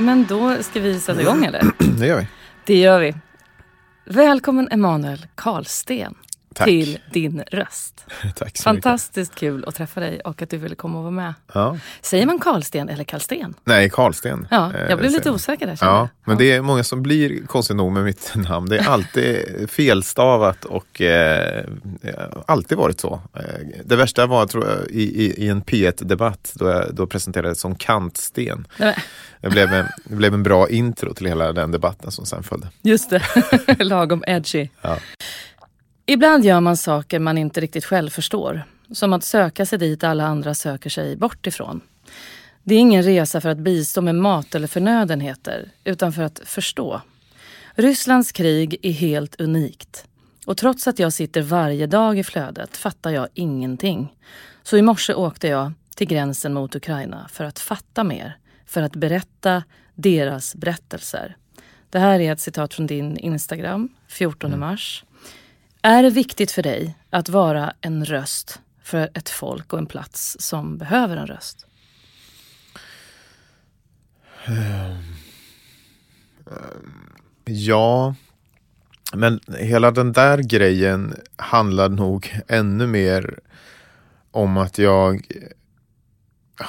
[0.00, 1.62] Men då ska vi sätta igång eller?
[1.98, 2.26] Det gör vi.
[2.64, 3.14] Det gör vi.
[4.04, 6.14] Välkommen Emanuel Karlsten
[6.54, 6.66] Tack.
[6.66, 8.04] till Din röst.
[8.36, 11.26] Tack så Fantastiskt kul att träffa dig och att du ville komma och vara med.
[11.28, 11.54] mycket.
[11.54, 11.78] Ja.
[12.02, 13.54] Säger man Karlsten eller Karlsten?
[13.64, 14.48] Nej, Karlsten.
[14.50, 17.76] Ja, eh, jag blev lite osäker där Ja, men det är många som blir konstigt
[17.76, 18.68] nog med mitt namn.
[18.68, 21.64] Det är alltid felstavat och eh,
[22.02, 23.20] har alltid varit så.
[23.36, 23.42] Eh,
[23.84, 27.74] det värsta var tror jag, i, i, i en P1-debatt då jag då presenterades som
[27.74, 28.66] kantsten.
[28.76, 28.96] Nej,
[29.40, 32.68] Det blev, en, det blev en bra intro till hela den debatten som sen följde.
[32.82, 33.22] Just det,
[33.84, 34.68] lagom edgy.
[34.82, 34.96] Ja.
[36.12, 38.62] Ibland gör man saker man inte riktigt själv förstår.
[38.92, 41.80] Som att söka sig dit alla andra söker sig bort ifrån.
[42.62, 47.00] Det är ingen resa för att bistå med mat eller förnödenheter, utan för att förstå.
[47.74, 50.04] Rysslands krig är helt unikt.
[50.46, 54.14] Och trots att jag sitter varje dag i flödet fattar jag ingenting.
[54.62, 58.36] Så i morse åkte jag till gränsen mot Ukraina för att fatta mer.
[58.66, 59.62] För att berätta
[59.94, 61.36] deras berättelser.
[61.90, 65.04] Det här är ett citat från din Instagram, 14 mars.
[65.82, 70.36] Är det viktigt för dig att vara en röst för ett folk och en plats
[70.40, 71.66] som behöver en röst?
[74.44, 75.14] Ehm,
[77.44, 78.14] ja,
[79.14, 83.38] men hela den där grejen handlar nog ännu mer
[84.30, 85.26] om att jag...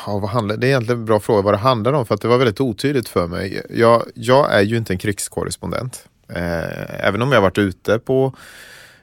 [0.06, 2.22] Ja, vad handlar, det är egentligen en bra fråga vad det handlar om för att
[2.22, 3.66] det var väldigt otydligt för mig.
[3.69, 6.09] Jag, jag är ju inte en krigskorrespondent.
[6.28, 8.35] Eh, även om jag har varit ute på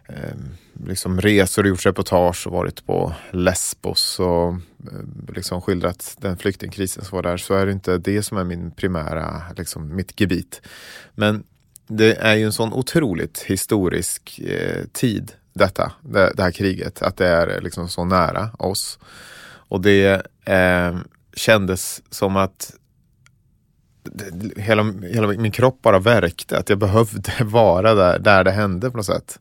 [0.08, 0.34] eh,
[0.86, 7.04] liksom resor och gjort reportage och varit på Lesbos och eh, liksom skildrat den flyktingkrisen
[7.04, 10.60] som var där så är det inte det som är min primära, liksom mitt gebit.
[11.14, 11.44] Men
[11.86, 17.16] det är ju en sån otroligt historisk eh, tid detta, det, det här kriget, att
[17.16, 18.98] det är liksom så nära oss.
[19.70, 20.96] Och det eh,
[21.34, 22.74] kändes som att
[24.02, 28.90] det- hela, hela min kropp bara värkte, att jag behövde vara där, där det hände
[28.90, 29.38] på något sätt.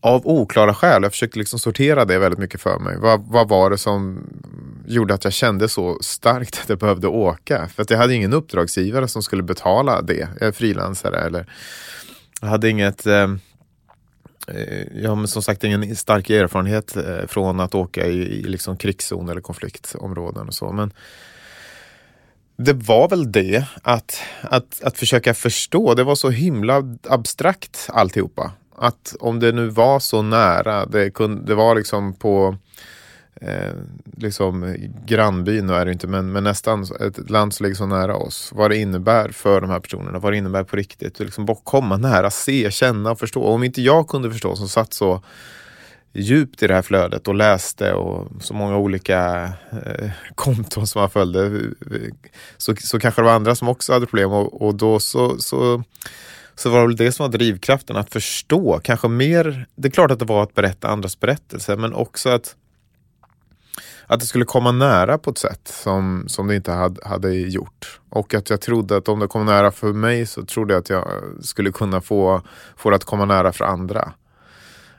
[0.00, 2.98] Av oklara skäl, jag försökte liksom sortera det väldigt mycket för mig.
[2.98, 4.26] Vad, vad var det som
[4.86, 7.68] gjorde att jag kände så starkt att jag behövde åka?
[7.68, 10.28] För att jag hade ingen uppdragsgivare som skulle betala det.
[10.40, 11.46] Jag är frilansare eller
[12.40, 13.30] jag hade inget eh,
[14.48, 18.76] eh, jag har som sagt ingen stark erfarenhet eh, från att åka i, i liksom
[18.76, 20.72] krigszon eller konfliktområden och så.
[20.72, 20.92] Men
[22.56, 25.94] det var väl det, att, att, att försöka förstå.
[25.94, 28.52] Det var så himla abstrakt alltihopa.
[28.80, 32.56] Att om det nu var så nära, det, kunde, det var liksom på
[33.40, 33.72] eh,
[34.16, 38.16] liksom grannbyn, nu är det inte, men, men nästan ett land som ligger så nära
[38.16, 38.50] oss.
[38.54, 41.14] Vad det innebär för de här personerna, vad det innebär på riktigt.
[41.14, 43.42] Att liksom komma nära, se, känna och förstå.
[43.42, 45.22] Och om inte jag kunde förstå som satt så
[46.12, 51.10] djupt i det här flödet och läste och så många olika eh, konton som man
[51.10, 52.12] följde eh,
[52.56, 55.82] så, så kanske det var andra som också hade problem och, och då så, så,
[56.58, 58.80] så var det väl det som var drivkraften, att förstå.
[58.84, 62.56] Kanske mer, det är klart att det var att berätta andras berättelser men också att
[64.06, 68.00] att det skulle komma nära på ett sätt som, som det inte hade, hade gjort.
[68.08, 70.90] Och att jag trodde att om det kom nära för mig så trodde jag att
[70.90, 72.42] jag skulle kunna få,
[72.76, 74.12] få det att komma nära för andra.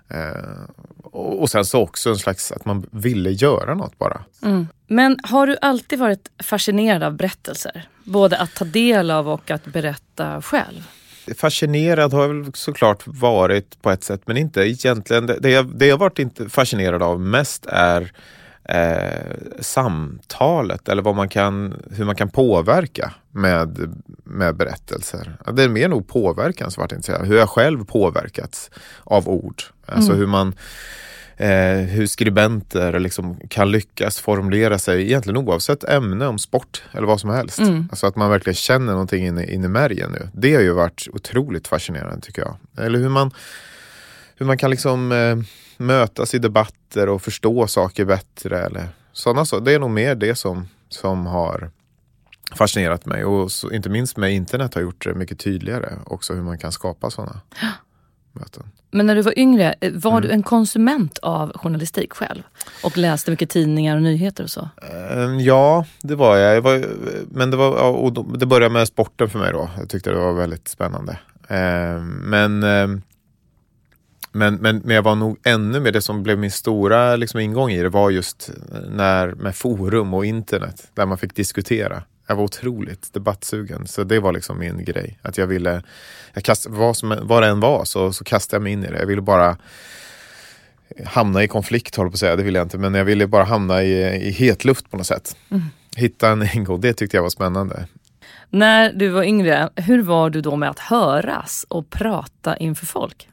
[0.07, 0.69] Eh,
[1.03, 4.23] och, och sen så också en slags att man ville göra något bara.
[4.41, 4.67] Mm.
[4.87, 7.87] Men har du alltid varit fascinerad av berättelser?
[8.03, 10.87] Både att ta del av och att berätta själv?
[11.37, 15.25] Fascinerad har jag väl såklart varit på ett sätt men inte egentligen.
[15.25, 18.11] Det, jag, det jag varit inte fascinerad av mest är
[18.63, 25.37] eh, samtalet eller vad man kan, hur man kan påverka med, med berättelser.
[25.53, 27.27] Det är mer nog påverkan som varit intresserad.
[27.27, 28.71] Hur jag själv påverkats
[29.03, 29.63] av ord.
[29.85, 30.55] Alltså hur man
[31.39, 37.19] eh, hur skribenter liksom kan lyckas formulera sig egentligen oavsett ämne, om sport eller vad
[37.19, 37.59] som helst.
[37.91, 40.29] Alltså att man verkligen känner någonting in, i- in i märgen nu.
[40.33, 42.85] Det har ju varit otroligt fascinerande tycker jag.
[42.85, 43.31] Eller hur man
[44.35, 45.37] hur man kan liksom eh,
[45.77, 48.59] mötas i debatter och förstå saker bättre.
[48.65, 49.59] Eller sådana så.
[49.59, 51.71] Det är nog mer det som, som har
[52.55, 56.41] fascinerat mig och så, inte minst med internet har gjort det mycket tydligare också hur
[56.41, 57.39] man kan skapa sådana
[58.39, 58.63] möten.
[58.91, 60.23] Men när du var yngre, eh, var mm.
[60.23, 62.41] du en konsument av journalistik själv?
[62.83, 64.69] Och läste mycket tidningar och nyheter och så?
[65.11, 66.55] Ehm, ja, det var jag.
[66.55, 66.85] jag var,
[67.31, 69.69] men det, var, och det började med sporten för mig då.
[69.77, 71.19] Jag tyckte det var väldigt spännande.
[71.47, 73.01] Ehm, men, ehm,
[74.31, 77.71] men, men, men jag var nog ännu mer, det som blev min stora liksom, ingång
[77.71, 78.51] i det var just
[78.89, 82.03] när, med forum och internet, där man fick diskutera.
[82.29, 85.19] Jag var otroligt debattsugen, så det var liksom min grej.
[85.21, 85.83] Att jag ville,
[86.33, 88.87] jag kast, vad, som, vad det än var så, så kastade jag mig in i
[88.87, 88.99] det.
[88.99, 89.57] Jag ville bara
[91.05, 92.35] hamna i konflikt, håller på att säga.
[92.35, 95.35] Det ville jag inte, men jag ville bara hamna i, i hetluft på något sätt.
[95.49, 95.63] Mm.
[95.95, 97.87] Hitta en ingång, det tyckte jag var spännande.
[98.49, 103.29] När du var yngre, hur var du då med att höras och prata inför folk?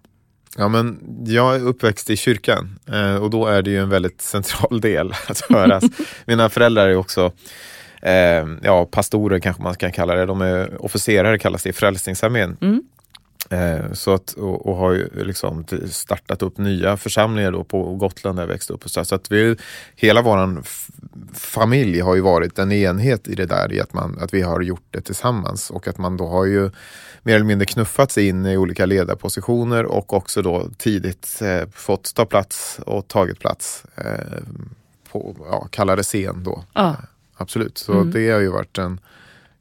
[0.58, 4.20] Ja, men jag är uppväxt i kyrkan eh, och då är det ju en väldigt
[4.22, 5.84] central del att höras.
[6.24, 7.32] Mina föräldrar är också
[8.02, 10.26] eh, ja, pastorer kanske man kan kalla det.
[10.26, 12.56] De är officerare kallas det i Frälsningsarmén.
[12.60, 12.82] Mm.
[13.50, 18.38] Eh, så att, och, och, har ju liksom startat upp nya församlingar då på Gotland
[18.38, 18.90] där jag växte upp.
[18.90, 19.56] Så, så att vi,
[19.96, 20.62] hela vår
[21.34, 24.60] familj har ju varit en enhet i det där i att, man, att vi har
[24.60, 26.70] gjort det tillsammans och att man då har ju
[27.22, 32.26] mer eller mindre knuffats in i olika ledarpositioner och också då tidigt eh, fått ta
[32.26, 34.42] plats och tagit plats eh,
[35.12, 36.64] på, ja, kalla det scen då.
[36.72, 36.94] Ah
[37.36, 37.78] absolut.
[37.78, 38.10] Så mm.
[38.10, 39.00] det har ju varit en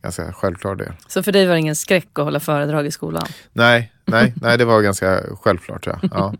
[0.01, 0.93] ganska självklar del.
[1.07, 3.27] Så för dig var det ingen skräck att hålla föredrag i skolan?
[3.53, 5.85] Nej, nej, nej det var ganska självklart.
[5.85, 5.99] Ja.
[6.11, 6.33] ja.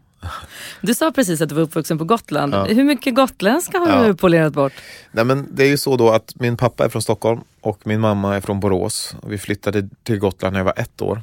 [0.82, 2.54] Du sa precis att du var uppvuxen på Gotland.
[2.54, 2.66] Ja.
[2.66, 4.08] Hur mycket gotländska har ja.
[4.08, 4.74] du polerat bort?
[5.12, 8.00] Nej, men det är ju så då att min pappa är från Stockholm och min
[8.00, 9.16] mamma är från Borås.
[9.28, 11.22] Vi flyttade till Gotland när jag var ett år.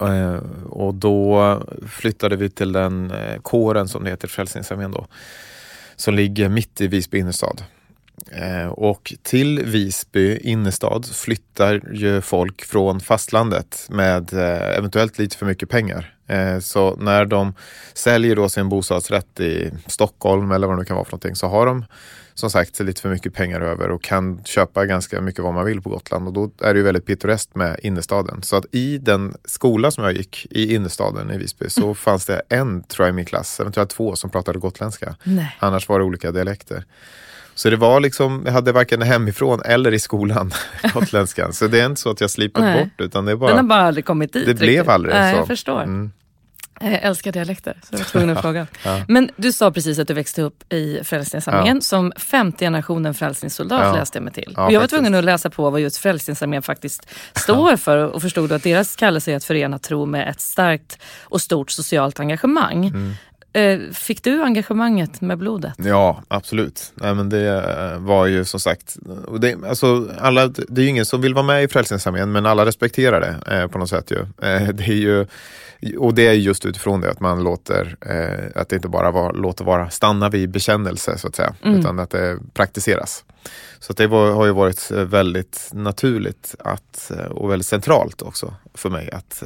[0.00, 0.34] Eh,
[0.70, 5.06] och då flyttade vi till den eh, kåren som det heter, Frälsningsarmén då.
[5.96, 7.62] Som ligger mitt i Visby innerstad.
[8.30, 15.46] Eh, och till Visby innerstad flyttar ju folk från fastlandet med eh, eventuellt lite för
[15.46, 16.14] mycket pengar.
[16.26, 17.54] Eh, så när de
[17.94, 21.46] säljer då sin bostadsrätt i Stockholm eller vad det nu kan vara för någonting så
[21.46, 21.84] har de
[22.34, 25.82] som sagt lite för mycket pengar över och kan köpa ganska mycket vad man vill
[25.82, 28.42] på Gotland och då är det ju väldigt pittoreskt med innerstaden.
[28.42, 32.42] Så att i den skola som jag gick i innerstaden i Visby så fanns det
[32.48, 35.16] en, tror jag, i min klass, eventuellt två som pratade gotländska.
[35.24, 35.56] Nej.
[35.58, 36.84] Annars var det olika dialekter.
[37.60, 40.52] Så det var liksom, jag hade varken hemifrån eller i skolan
[40.94, 41.52] gotländskan.
[41.52, 42.84] så det är inte så att jag slipat Nej.
[42.84, 43.48] bort utan det är bara...
[43.48, 44.44] Den har bara aldrig kommit dit.
[44.44, 44.66] Det riktigt.
[44.66, 45.40] blev aldrig Nej, så.
[45.40, 45.82] Jag förstår.
[45.82, 46.10] Mm.
[46.80, 48.66] Jag älskar dialekter, så jag var tvungen att fråga.
[48.84, 49.04] Ja.
[49.08, 51.76] Men du sa precis att du växte upp i Frälsningsarmén.
[51.76, 51.80] Ja.
[51.80, 53.92] Som femte generationen frälsningssoldat ja.
[53.94, 54.54] läste jag mig till.
[54.58, 58.52] och jag var tvungen att läsa på vad just Frälsningsarmén faktiskt står för och förstod
[58.52, 62.86] att deras kallelse är att förena tro med ett starkt och stort socialt engagemang.
[62.86, 63.14] Mm.
[63.52, 65.72] Eh, fick du engagemanget med blodet?
[65.76, 66.92] Ja, absolut.
[66.94, 68.96] Nej, men det eh, var ju som sagt,
[69.40, 72.66] det, alltså, alla, det är ju ingen som vill vara med i Frälsningsarmén men alla
[72.66, 74.10] respekterar det eh, på något sätt.
[74.10, 74.18] Ju.
[74.18, 75.26] Eh, det är ju,
[75.98, 79.32] och det är just utifrån det att man låter, eh, att det inte bara var,
[79.32, 81.78] låter vara stanna vid bekännelse så att säga, mm.
[81.78, 83.24] utan att det praktiseras.
[83.80, 89.10] Så det var, har ju varit väldigt naturligt att, och väldigt centralt också för mig
[89.12, 89.42] att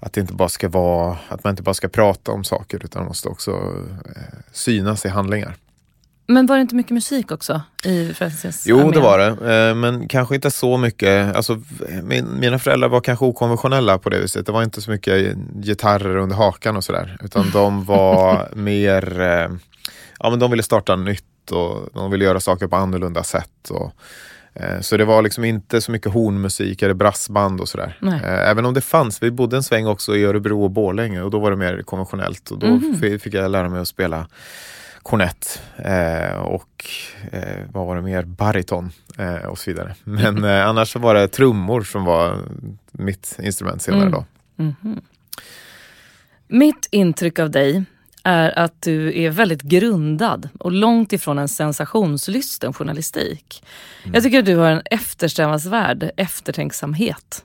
[0.00, 3.06] att det inte bara ska vara, att man inte bara ska prata om saker utan
[3.06, 3.50] måste också
[4.16, 5.56] eh, synas i handlingar.
[6.30, 8.84] Men var det inte mycket musik också i Frälsningsarmén?
[8.84, 9.68] Jo, det var det.
[9.68, 11.36] Eh, men kanske inte så mycket.
[11.36, 11.60] Alltså,
[12.02, 14.46] min, mina föräldrar var kanske okonventionella på det viset.
[14.46, 17.16] Det var inte så mycket gitarrer under hakan och sådär.
[17.24, 19.50] Utan de var mer, eh,
[20.18, 23.70] ja men de ville starta nytt och de ville göra saker på annorlunda sätt.
[23.70, 23.92] Och,
[24.80, 27.98] så det var liksom inte så mycket hornmusik eller brassband och sådär.
[28.00, 28.20] Nej.
[28.24, 29.22] Eh, även om det fanns.
[29.22, 32.50] Vi bodde en sväng också i Örebro och Borlänge och då var det mer konventionellt.
[32.50, 33.18] Och då mm.
[33.18, 34.26] fick jag lära mig att spela
[35.02, 36.86] kornett eh, och
[37.72, 38.90] vad var det mer, bariton
[39.48, 39.94] och så vidare.
[40.04, 40.44] Men mm.
[40.68, 42.38] annars så var det trummor som var
[42.92, 44.12] mitt instrument senare mm.
[44.12, 44.24] då.
[44.58, 45.00] Mm.
[46.48, 47.84] Mitt intryck av dig
[48.24, 53.64] är att du är väldigt grundad och långt ifrån en sensationslysten journalistik.
[54.02, 54.14] Mm.
[54.14, 57.44] Jag tycker att du har en eftersträvansvärd eftertänksamhet.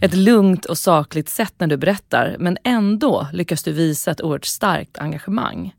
[0.00, 4.44] Ett lugnt och sakligt sätt när du berättar men ändå lyckas du visa ett oerhört
[4.44, 5.74] starkt engagemang.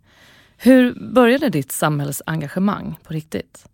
[0.58, 3.66] Hur började ditt samhällsengagemang på riktigt?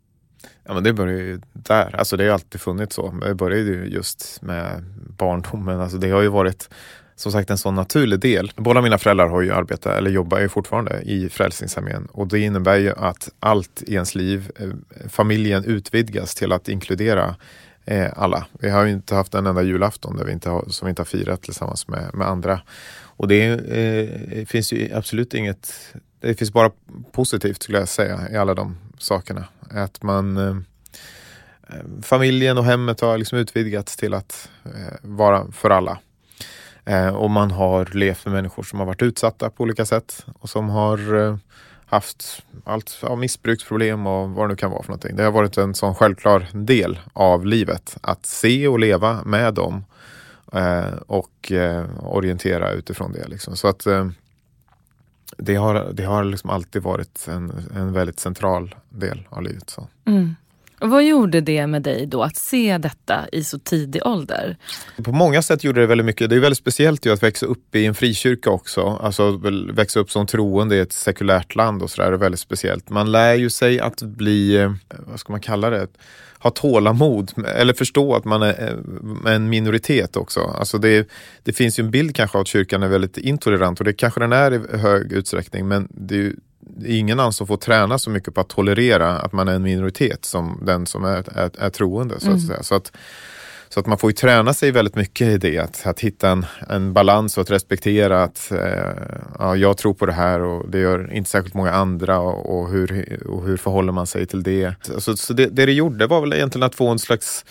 [0.63, 1.95] Ja, men det började ju där.
[1.95, 3.11] Alltså det har alltid funnits så.
[3.11, 4.83] Det började ju just med
[5.17, 5.79] barndomen.
[5.79, 6.69] Alltså det har ju varit
[7.15, 8.51] som sagt en sån naturlig del.
[8.55, 12.77] Båda mina föräldrar har ju arbetat, eller jobbar ju fortfarande i Frälsningsarmén och det innebär
[12.77, 14.69] ju att allt i ens liv, eh,
[15.09, 17.35] familjen utvidgas till att inkludera
[17.85, 18.45] eh, alla.
[18.59, 20.99] Vi har ju inte haft en enda julafton där vi inte har, som vi inte
[20.99, 22.61] har firat tillsammans med, med andra.
[23.15, 25.73] Och det eh, eh finns ju absolut inget,
[26.19, 26.71] det finns bara
[27.11, 29.45] positivt skulle jag säga i alla de sakerna.
[29.69, 30.57] Att man eh,
[31.67, 35.99] eh familjen och hemmet har liksom utvidgats till att eh, vara för alla.
[36.85, 40.49] Eh, och man har levt med människor som har varit utsatta på olika sätt och
[40.49, 41.37] som har eh,
[41.85, 45.15] haft allt, ja, missbruksproblem och vad det nu kan vara för någonting.
[45.15, 49.85] Det har varit en sån självklar del av livet att se och leva med dem
[50.53, 53.27] eh, och eh, orientera utifrån det.
[53.27, 53.55] Liksom.
[53.55, 54.09] Så att eh,
[55.37, 59.69] det har, det har liksom alltid varit en, en väldigt central del av livet.
[59.69, 59.87] Så.
[60.05, 60.35] Mm.
[60.85, 64.57] Vad gjorde det med dig då att se detta i så tidig ålder?
[65.03, 66.29] På många sätt gjorde det väldigt mycket.
[66.29, 68.99] Det är väldigt speciellt ju att växa upp i en frikyrka också.
[69.01, 69.41] Alltså
[69.73, 72.89] växa upp som troende i ett sekulärt land och sådär är väldigt speciellt.
[72.89, 75.87] Man lär ju sig att bli, eh, vad ska man kalla det?
[76.43, 78.79] ha tålamod eller förstå att man är
[79.25, 80.39] eh, en minoritet också.
[80.39, 81.07] Alltså det,
[81.43, 84.19] det finns ju en bild kanske av att kyrkan är väldigt intolerant och det kanske
[84.19, 86.35] den är i hög utsträckning men det är ju
[86.85, 90.25] ingen annan som får träna så mycket på att tolerera att man är en minoritet
[90.25, 92.19] som den som är, är, är troende.
[92.19, 92.63] Så att, mm.
[92.63, 92.91] Så, att,
[93.69, 96.45] så att man får ju träna sig väldigt mycket i det, att, att hitta en,
[96.69, 100.79] en balans och att respektera att eh, ja, jag tror på det här och det
[100.79, 104.75] gör inte särskilt många andra och, och hur, och hur förhåller man sig till det.
[104.97, 107.45] Så, så det, det det gjorde var väl egentligen att få en slags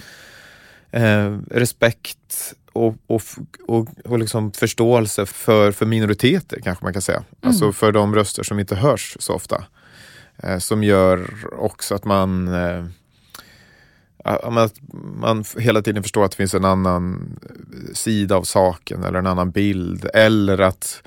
[0.90, 3.23] eh, respekt och, och,
[3.67, 7.19] och, och liksom förståelse för, för minoriteter kanske man kan säga.
[7.19, 7.29] Mm.
[7.41, 9.64] Alltså för de röster som inte hörs så ofta.
[10.37, 12.85] Eh, som gör också att man, eh,
[14.25, 14.75] att
[15.17, 17.38] man hela tiden förstår att det finns en annan
[17.93, 20.09] sida av saken eller en annan bild.
[20.14, 21.02] Eller att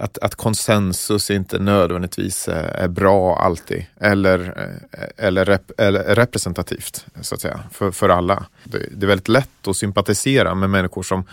[0.00, 4.70] att, att konsensus inte nödvändigtvis är bra alltid eller,
[5.16, 8.46] eller, rep, eller representativt så att säga, för, för alla.
[8.64, 11.24] Det, det, är väldigt lätt att sympatisera med människor som,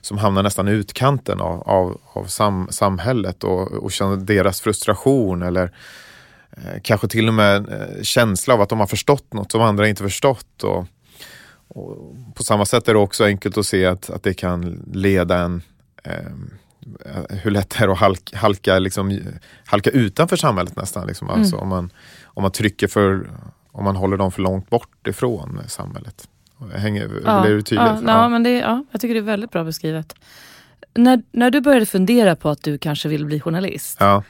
[0.00, 5.42] som hamnar nästan i utkanten av, av, av sam, samhället och, och känner deras frustration
[5.42, 5.72] eller
[6.50, 9.88] eh, kanske till och med eh, känsla av att de har förstått något som andra
[9.88, 10.62] inte förstått.
[10.62, 10.86] Och,
[11.68, 15.38] och på samma sätt är det också enkelt att se att, att det kan leda
[15.38, 15.62] en
[16.04, 16.32] eh, Eh,
[17.30, 19.20] hur lätt det är att halka, halka, liksom,
[19.64, 21.06] halka utanför samhället nästan.
[21.06, 21.30] Liksom.
[21.30, 21.62] Alltså mm.
[21.62, 21.92] om, man,
[22.24, 23.30] om man trycker för,
[23.72, 26.28] om man håller dem för långt bort ifrån samhället.
[26.74, 27.86] Hänger, ja, blir det tydligt?
[27.86, 28.28] Ja, ja.
[28.28, 30.14] men det, ja, jag tycker det är väldigt bra beskrivet.
[30.94, 34.22] När, när du började fundera på att du kanske vill bli journalist, ja.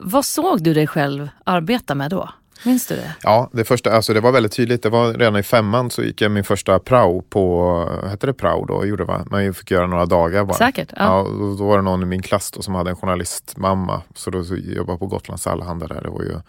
[0.00, 2.30] vad såg du dig själv arbeta med då?
[2.62, 3.14] Minns du det?
[3.22, 4.82] Ja, det, första, alltså det var väldigt tydligt.
[4.82, 8.64] Det var redan i femman så gick jag min första prao på, hette det prao
[8.64, 8.86] då?
[8.86, 9.26] Gjorde va?
[9.30, 10.58] Man fick göra några dagar bara.
[10.58, 10.92] Säkert.
[10.96, 11.02] Ja.
[11.02, 14.02] ja då, då, var det någon i min klass då, som hade en journalistmamma.
[14.14, 16.00] Så då så jobbade på Gotlands Allehanda där.
[16.02, 16.40] Det var ju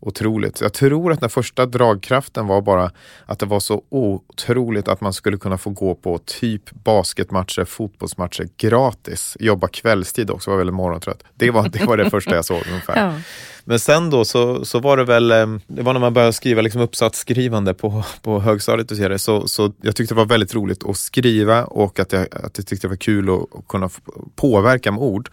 [0.00, 0.60] otroligt.
[0.60, 2.90] Jag tror att den första dragkraften var bara
[3.26, 8.48] att det var så otroligt att man skulle kunna få gå på typ basketmatcher, fotbollsmatcher
[8.56, 9.36] gratis.
[9.40, 11.22] Jobba kvällstid också, var väldigt morgontrött.
[11.34, 12.96] Det var det, var det första jag såg ungefär.
[13.06, 13.12] Ja.
[13.68, 16.62] Men sen då så, så var det väl, eh, det var när man började skriva
[16.62, 20.84] liksom uppsatsskrivande på, på högstadiet och vidare, så, så jag tyckte det var väldigt roligt
[20.86, 23.90] att skriva och att jag, att jag tyckte det var kul att, att kunna
[24.36, 25.30] påverka med ord.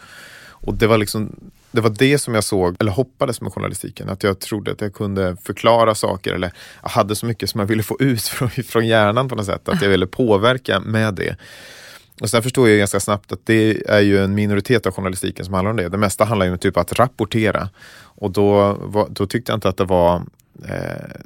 [0.49, 1.35] Och det var liksom
[1.73, 4.09] det var det som jag såg, eller hoppades med journalistiken.
[4.09, 6.51] Att jag trodde att jag kunde förklara saker eller
[6.81, 9.69] jag hade så mycket som jag ville få ut från, från hjärnan på något sätt.
[9.69, 11.35] Att jag ville påverka med det.
[12.21, 15.53] Och sen förstår jag ganska snabbt att det är ju en minoritet av journalistiken som
[15.53, 15.89] handlar om det.
[15.89, 17.69] Det mesta handlar ju om typ att rapportera.
[18.15, 18.77] Och då,
[19.09, 20.21] då tyckte jag inte att det var
[20.67, 21.21] eh,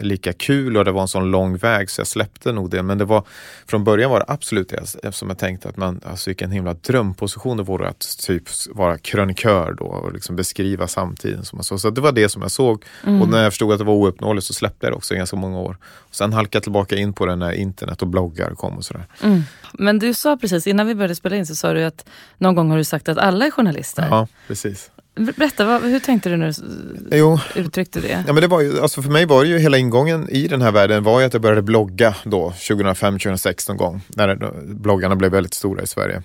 [0.00, 2.82] lika kul och det var en sån lång väg så jag släppte nog det.
[2.82, 3.24] Men det var,
[3.66, 7.56] från början var det absolut det eftersom jag tänkte att man, alltså vilken himla drömposition
[7.56, 11.44] det vore att typ vara krönikör då och liksom beskriva samtiden.
[11.44, 11.78] Som så.
[11.78, 13.22] så det var det som jag såg mm.
[13.22, 15.36] och när jag förstod att det var ouppnåeligt så släppte jag det också i ganska
[15.36, 15.76] många år.
[15.84, 19.06] Och sen halkade jag tillbaka in på det när internet och bloggar kom och sådär.
[19.22, 19.42] Mm.
[19.72, 22.70] Men du sa precis innan vi började spela in så sa du att någon gång
[22.70, 24.06] har du sagt att alla är journalister.
[24.10, 24.90] Ja, precis.
[25.14, 27.38] Berätta, vad, hur tänkte du när du jo.
[27.54, 28.24] uttryckte det?
[28.26, 30.62] Ja, men det var ju, alltså för mig var det ju hela ingången i den
[30.62, 34.00] här världen var ju att jag började blogga då 2005-2006 någon gång.
[34.08, 36.22] När bloggarna blev väldigt stora i Sverige.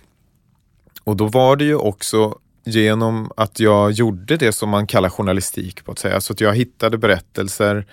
[1.03, 5.85] Och då var det ju också genom att jag gjorde det som man kallar journalistik
[5.85, 6.21] på att säga.
[6.21, 7.85] Så att jag hittade berättelser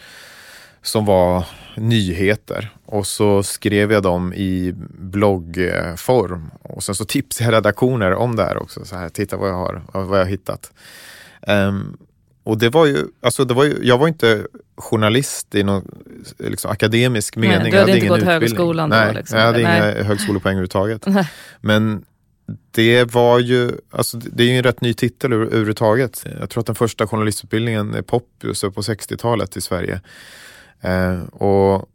[0.85, 7.57] som var nyheter och så skrev jag dem i bloggform och sen så tipsade jag
[7.57, 8.85] redaktioner om det här också.
[8.85, 10.73] Så här, titta vad jag har, vad jag har hittat.
[11.47, 11.97] Um,
[12.45, 16.05] och det var ju, alltså det var ju, jag var inte journalist i någon
[16.39, 17.59] liksom, akademisk mening.
[17.59, 18.97] Nej, du hade, hade inte gått högskolan då?
[18.97, 19.39] Nej, liksom.
[19.39, 19.77] jag hade Nej.
[19.77, 21.07] inga högskolepoäng överhuvudtaget.
[21.61, 22.05] Men
[22.71, 26.25] det var ju, alltså det är ju en rätt ny titel överhuvudtaget.
[26.41, 30.01] Jag tror att den första journalistutbildningen är Poppius på 60-talet i Sverige.
[30.85, 31.91] Eh, och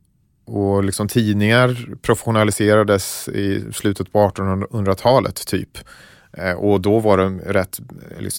[0.51, 5.77] och liksom tidningar professionaliserades i slutet på 1800-talet typ.
[6.33, 7.79] Eh, och då var de rätt,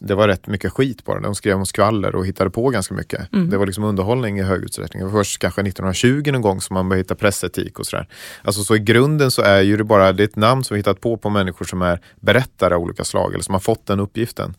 [0.00, 1.20] det var rätt mycket skit bara.
[1.20, 3.32] De skrev om skvaller och hittade på ganska mycket.
[3.32, 3.50] Mm.
[3.50, 5.02] Det var liksom underhållning i hög utsträckning.
[5.02, 8.08] Det var först kanske 1920 någon gång som man började hitta pressetik och sådär.
[8.42, 11.00] Alltså så i grunden så är ju det bara det ett namn som vi hittat
[11.00, 14.54] på på människor som är berättare av olika slag eller som har fått den uppgiften.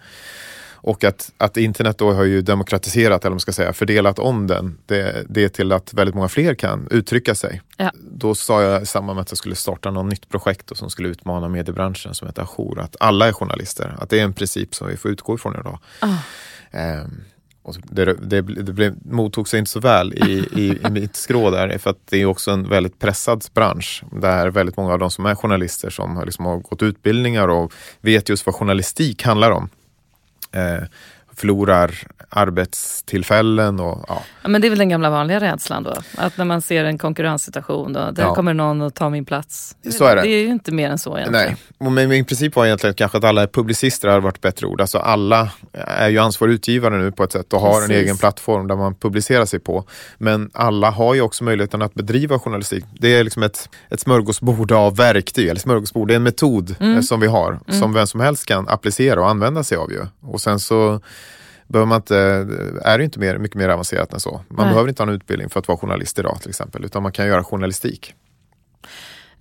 [0.83, 4.77] Och att, att internet då har ju demokratiserat, eller man ska säga, fördelat om den.
[4.85, 7.61] Det, det är till att väldigt många fler kan uttrycka sig.
[7.77, 7.91] Ja.
[7.95, 11.09] Då sa jag i samband med att jag skulle starta något nytt projekt som skulle
[11.09, 13.95] utmana mediebranschen som heter Ajour, att alla är journalister.
[13.99, 15.79] Att det är en princip som vi får utgå ifrån idag.
[16.01, 16.15] Oh.
[17.03, 17.23] Um,
[17.63, 21.51] och det, det, det blev, mottog sig inte så väl i, i, i mitt skrå
[21.51, 24.03] där, för att det är också en väldigt pressad bransch.
[24.11, 28.29] Där väldigt många av de som är journalister som liksom har gått utbildningar och vet
[28.29, 29.69] just vad journalistik handlar om
[30.53, 30.87] eh,
[31.35, 31.91] förlorar
[32.29, 33.79] arbetstillfällen.
[33.79, 34.23] Och, ja.
[34.41, 34.49] ja.
[34.49, 35.93] men det är väl den gamla vanliga rädslan då?
[36.17, 38.35] Att när man ser en konkurrenssituation, då, där ja.
[38.35, 39.75] kommer någon att ta min plats.
[39.91, 40.21] Så är det.
[40.21, 41.55] det är ju inte mer än så egentligen.
[41.79, 44.81] Nej, men min princip var egentligen kanske att alla publicister hade varit bättre ord.
[44.81, 47.89] Alltså alla är ju ansvarig utgivare nu på ett sätt och har Precis.
[47.89, 49.85] en egen plattform där man publicerar sig på.
[50.17, 52.85] Men alla har ju också möjligheten att bedriva journalistik.
[52.99, 56.95] Det är liksom ett, ett smörgåsbord av verktyg, eller smörgåsbord, det är en metod mm.
[56.95, 57.79] Eh, som vi har, mm.
[57.79, 60.05] som vem som helst kan applicera och använda sig av ju.
[60.21, 61.01] Och sen så
[61.71, 62.17] behöver man inte,
[62.83, 64.31] är det inte mer, mycket mer avancerat än så.
[64.47, 64.73] Man Nej.
[64.73, 67.27] behöver inte ha en utbildning för att vara journalist idag till exempel, utan man kan
[67.27, 68.15] göra journalistik.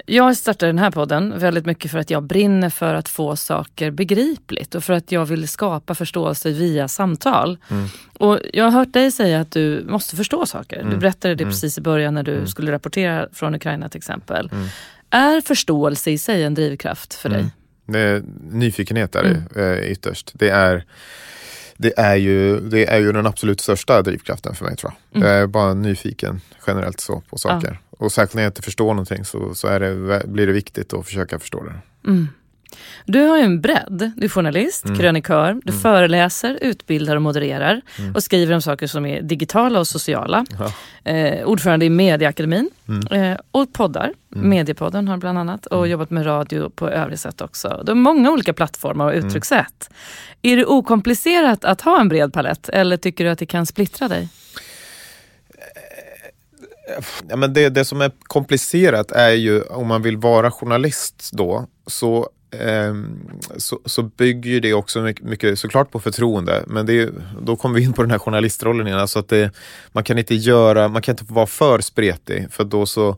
[0.06, 3.90] Jag startade den här podden väldigt mycket för att jag brinner för att få saker
[3.90, 7.58] begripligt och för att jag vill skapa förståelse via samtal.
[7.68, 7.86] Mm.
[8.18, 10.80] Och Jag har hört dig säga att du måste förstå saker.
[10.80, 10.90] Mm.
[10.90, 11.52] Du berättade det mm.
[11.52, 12.46] precis i början när du mm.
[12.46, 14.50] skulle rapportera från Ukraina till exempel.
[14.52, 14.66] Mm.
[15.10, 17.40] Är förståelse i sig en drivkraft för dig?
[17.40, 17.50] Mm.
[17.86, 20.30] Det är, nyfikenhet är det eh, ytterst.
[20.34, 20.84] Det är
[21.80, 25.16] det är, ju, det är ju den absolut största drivkraften för mig tror jag.
[25.16, 25.28] Mm.
[25.28, 27.80] Jag är bara nyfiken generellt så på saker.
[27.90, 27.96] Ja.
[27.98, 31.06] Och särskilt när jag inte förstår någonting så, så är det, blir det viktigt att
[31.06, 31.74] försöka förstå det.
[32.10, 32.28] Mm.
[33.04, 34.12] Du har ju en bredd.
[34.16, 34.98] Du är journalist, mm.
[34.98, 35.82] krönikör, du mm.
[35.82, 38.14] föreläser, utbildar och modererar mm.
[38.14, 40.44] och skriver om saker som är digitala och sociala.
[40.58, 40.72] Ja.
[41.12, 43.32] Eh, ordförande i Medieakademin mm.
[43.32, 44.12] eh, och poddar.
[44.34, 44.48] Mm.
[44.48, 45.90] Mediepodden har bland annat och mm.
[45.90, 47.82] jobbat med radio på övrig sätt också.
[47.84, 49.90] Du har många olika plattformar och uttryckssätt.
[50.42, 54.08] Är det okomplicerat att ha en bred palett eller tycker du att det kan splittra
[54.08, 54.28] dig?
[57.28, 61.66] Ja, men det, det som är komplicerat är ju om man vill vara journalist då
[61.86, 62.30] så
[63.56, 66.64] så, så bygger det också mycket, mycket, såklart på förtroende.
[66.66, 67.10] Men är,
[67.42, 68.98] då kommer vi in på den här journalistrollen igen.
[68.98, 69.50] Alltså att det,
[69.92, 73.16] man kan inte göra, man kan inte vara för spretig för då så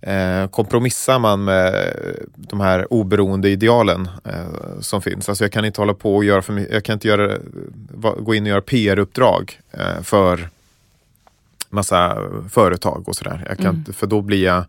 [0.00, 1.96] eh, kompromissar man med
[2.36, 5.28] de här oberoende idealen eh, som finns.
[5.28, 7.38] Alltså jag kan inte hålla på och göra för mycket, jag kan inte göra,
[8.18, 10.48] gå in och göra PR-uppdrag eh, för
[11.70, 12.18] massa
[12.50, 13.56] företag och sådär.
[13.58, 13.84] mm.
[13.92, 14.64] För då blir jag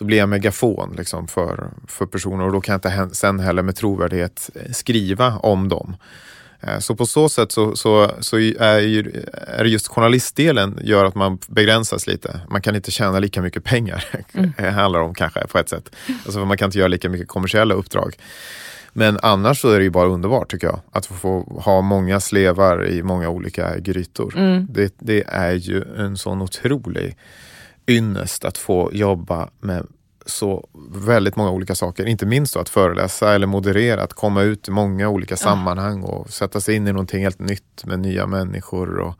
[0.00, 3.62] då blir jag megafon liksom för, för personer och då kan jag inte sen heller
[3.62, 5.96] med trovärdighet skriva om dem.
[6.60, 11.14] Eh, så på så sätt så, så, så är, ju, är just journalistdelen gör att
[11.14, 12.40] man begränsas lite.
[12.48, 14.52] Man kan inte tjäna lika mycket pengar, mm.
[14.56, 15.96] det handlar om kanske på ett sätt.
[16.24, 18.16] Alltså man kan inte göra lika mycket kommersiella uppdrag.
[18.92, 20.80] Men annars så är det ju bara underbart tycker jag.
[20.92, 24.34] Att få ha många slevar i många olika grytor.
[24.36, 24.66] Mm.
[24.70, 27.16] Det, det är ju en sån otrolig
[27.86, 29.86] ynnest att få jobba med
[30.26, 32.06] så väldigt många olika saker.
[32.06, 36.60] Inte minst att föreläsa eller moderera, att komma ut i många olika sammanhang och sätta
[36.60, 38.98] sig in i någonting helt nytt med nya människor.
[38.98, 39.14] Och,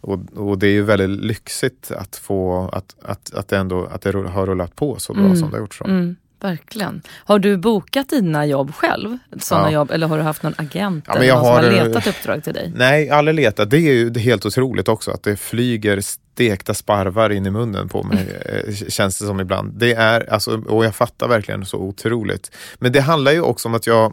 [0.00, 4.02] och, och det är ju väldigt lyxigt att få att, att, att, det, ändå, att
[4.02, 5.36] det har rullat på så bra mm.
[5.36, 5.74] som det har gjort.
[5.74, 5.84] Så.
[5.84, 6.16] Mm.
[6.46, 7.02] Verkligen.
[7.24, 9.18] Har du bokat dina jobb själv?
[9.38, 9.70] Såna ja.
[9.70, 12.44] jobb, eller har du haft någon agent ja, eller någon har, som har letat uppdrag
[12.44, 12.72] till dig?
[12.76, 13.70] Nej, aldrig letat.
[13.70, 18.02] Det är ju helt otroligt också att det flyger stekta sparvar in i munnen på
[18.02, 18.74] mig, mm.
[18.74, 19.72] känns det som ibland.
[19.78, 22.50] Det är, alltså, och jag fattar verkligen så otroligt.
[22.78, 24.12] Men det handlar ju också om att jag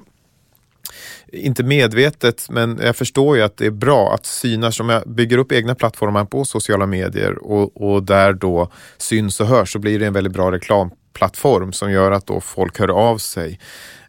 [1.27, 4.79] inte medvetet, men jag förstår ju att det är bra att synas.
[4.79, 9.47] Om jag bygger upp egna plattformar på sociala medier och, och där då syns och
[9.47, 12.89] hörs så blir det en väldigt bra reklam plattform som gör att då folk hör
[12.89, 13.59] av sig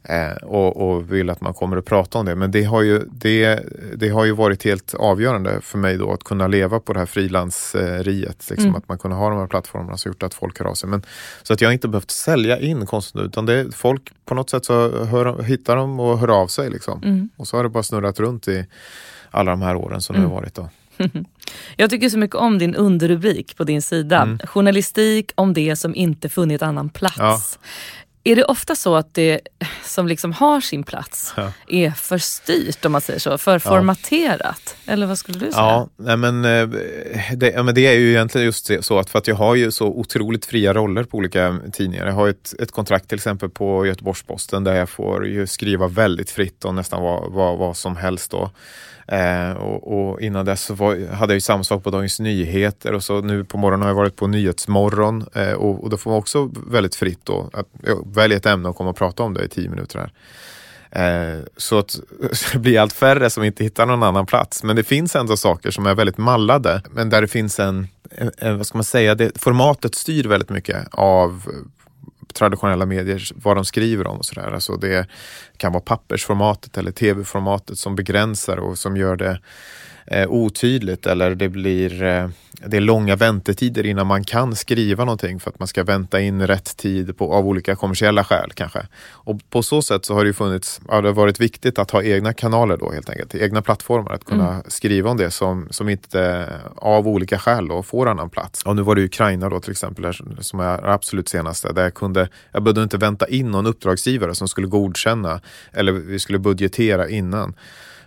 [0.04, 2.34] eh, och, och, vill att man kommer att prata om det.
[2.34, 3.60] Men det har, ju, det,
[3.96, 7.06] det har ju varit helt avgörande för mig då att kunna leva på det här
[7.06, 8.50] frilanseriet.
[8.50, 8.74] Liksom, mm.
[8.74, 10.88] Att man kunde ha de här plattformarna som gjort att folk hör av sig.
[10.88, 11.02] Men,
[11.42, 15.04] så att jag inte behövt sälja in konst utan det, folk på något sätt så
[15.04, 16.70] hör, hittar de och hör av sig.
[16.70, 17.02] Liksom.
[17.02, 17.28] Mm.
[17.36, 18.66] Och så har det bara snurrat runt i
[19.30, 20.28] alla de här åren som mm.
[20.28, 20.54] det har varit.
[20.54, 20.68] Då.
[21.76, 24.22] Jag tycker så mycket om din underrubrik på din sida.
[24.22, 24.38] Mm.
[24.38, 27.18] Journalistik om det som inte funnit annan plats.
[27.18, 27.68] Ja.
[28.26, 29.40] Är det ofta så att det
[29.84, 31.52] som liksom har sin plats Ja.
[31.68, 34.76] är för styrt om man säger så, för formaterat?
[34.86, 35.62] Eller vad skulle du säga?
[35.62, 36.68] Ja, nej men, eh,
[37.36, 39.70] det, ja, men det är ju egentligen just så att för att jag har ju
[39.70, 42.06] så otroligt fria roller på olika tidningar.
[42.06, 46.64] Jag har ett, ett kontrakt till exempel på Göteborgs-Posten där jag får skriva väldigt fritt
[46.64, 48.30] om nästan vad, vad, vad som helst.
[48.30, 48.50] Då.
[49.06, 52.92] Eh, och, och innan dess så var, hade jag ju samma sak på Dagens Nyheter
[52.92, 56.10] och så nu på morgonen har jag varit på Nyhetsmorgon eh, och, och då får
[56.10, 57.66] man också väldigt fritt då att
[58.06, 60.12] välja ett ämne och komma och prata om det i tio minuter här.
[60.94, 61.90] Eh, så att
[62.32, 64.62] så det blir allt färre som inte hittar någon annan plats.
[64.62, 66.82] Men det finns ändå saker som är väldigt mallade.
[66.90, 70.50] Men där det finns en, en, en vad ska man säga, det, formatet styr väldigt
[70.50, 71.42] mycket av
[72.34, 74.52] traditionella medier, vad de skriver om och sådär.
[74.52, 75.06] Alltså det
[75.56, 79.40] kan vara pappersformatet eller tv-formatet som begränsar och som gör det
[80.06, 82.28] eh, otydligt eller det blir eh,
[82.66, 86.46] det är långa väntetider innan man kan skriva någonting för att man ska vänta in
[86.46, 88.86] rätt tid på, av olika kommersiella skäl kanske.
[89.10, 92.02] Och på så sätt så har det funnits, ja, det har varit viktigt att ha
[92.02, 96.48] egna kanaler då helt enkelt, egna plattformar att kunna skriva om det som, som inte
[96.76, 98.62] av olika skäl då får annan plats.
[98.62, 102.28] Och nu var det Ukraina då till exempel som är absolut senaste där jag kunde,
[102.52, 105.40] jag behövde inte vänta in någon uppdragsgivare som skulle godkänna
[105.72, 107.54] eller vi skulle budgetera innan.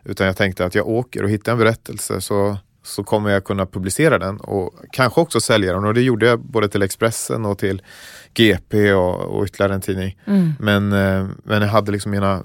[0.07, 3.65] Utan jag tänkte att jag åker och hittar en berättelse så, så kommer jag kunna
[3.65, 5.85] publicera den och kanske också sälja den.
[5.85, 7.81] Och det gjorde jag både till Expressen och till
[8.33, 10.17] GP och, och ytterligare en tidning.
[10.59, 12.43] Men, eh, men jag hade liksom mina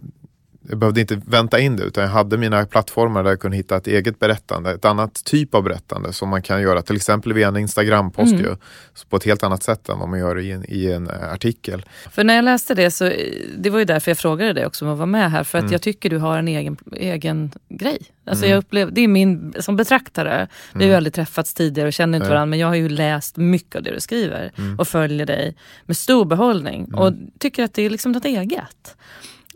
[0.68, 3.76] jag behövde inte vänta in det utan jag hade mina plattformar där jag kunde hitta
[3.76, 7.48] ett eget berättande, ett annat typ av berättande som man kan göra till exempel via
[7.48, 8.56] en Instagram-post ju,
[8.94, 11.32] så på ett helt annat sätt än vad man gör i en, i en eh,
[11.32, 11.84] artikel.
[12.10, 13.12] För när jag läste det så,
[13.58, 15.44] det var ju därför jag frågade dig också om att vara med här.
[15.44, 15.66] För Mm.
[15.66, 17.98] att jag tycker du har en egen, egen grej.
[18.26, 21.92] Alltså jag upplev, det är min, som betraktare, vi har ju aldrig träffats tidigare och
[21.92, 22.34] känner inte Mm.
[22.34, 22.50] Varandra.
[22.50, 24.78] Men jag har ju läst mycket av det du skriver Mm.
[24.78, 26.94] och följer dig med stor behållning.
[26.94, 28.96] Och tycker att det är liksom något eget.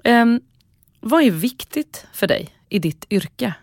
[0.04, 0.40] Ehm,
[1.06, 3.54] vad är viktigt för dig i ditt yrke?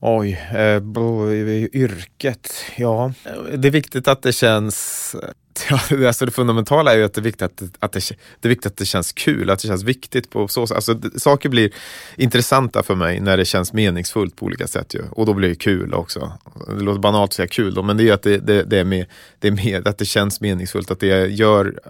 [0.00, 2.54] Oj, eh, bo- yrket.
[2.76, 3.12] Ja,
[3.56, 5.16] det är viktigt att det känns...
[5.90, 8.00] Ja, alltså det fundamentala är ju att det är viktigt att, det- att det,
[8.40, 10.74] det är viktigt att det känns kul, att det känns viktigt på så sätt.
[10.74, 11.70] Alltså, det- saker blir
[12.16, 14.94] intressanta för mig när det känns meningsfullt på olika sätt.
[14.94, 15.02] Ju.
[15.10, 16.32] Och då blir det kul också.
[16.78, 18.84] Det låter banalt att säga kul då, men det är att det, det, det, är
[18.84, 19.06] med,
[19.38, 21.80] det är med, att det känns meningsfullt, att det jag gör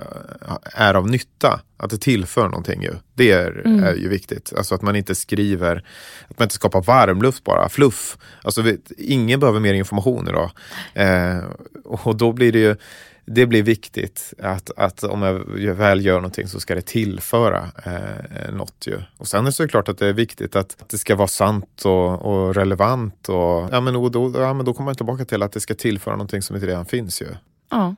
[0.48, 1.60] eh, är av nytta.
[1.76, 2.92] Att det tillför någonting ju.
[3.14, 4.52] Det är, är ju viktigt.
[4.56, 5.84] Alltså att man inte skriver,
[6.28, 8.18] att man inte skapar varmluft bara, fluff.
[8.42, 10.50] Alltså vet, ingen behöver mer information idag.
[10.94, 11.38] Eh,
[11.84, 12.76] och då blir det ju
[13.26, 15.22] det blir viktigt att, att om
[15.58, 18.86] jag väl gör någonting så ska det tillföra eh, något.
[18.86, 19.00] Ju.
[19.16, 21.82] Och sen är det såklart att det är viktigt att, att det ska vara sant
[21.84, 23.28] och, och relevant.
[23.28, 25.74] Och, ja, men, och då, ja, men då kommer man tillbaka till att det ska
[25.74, 27.22] tillföra någonting som inte redan finns.
[27.22, 27.28] Ju.
[27.70, 27.94] Ja.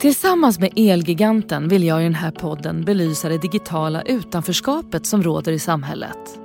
[0.00, 5.52] Tillsammans med Elgiganten vill jag i den här podden belysa det digitala utanförskapet som råder
[5.52, 6.39] i samhället.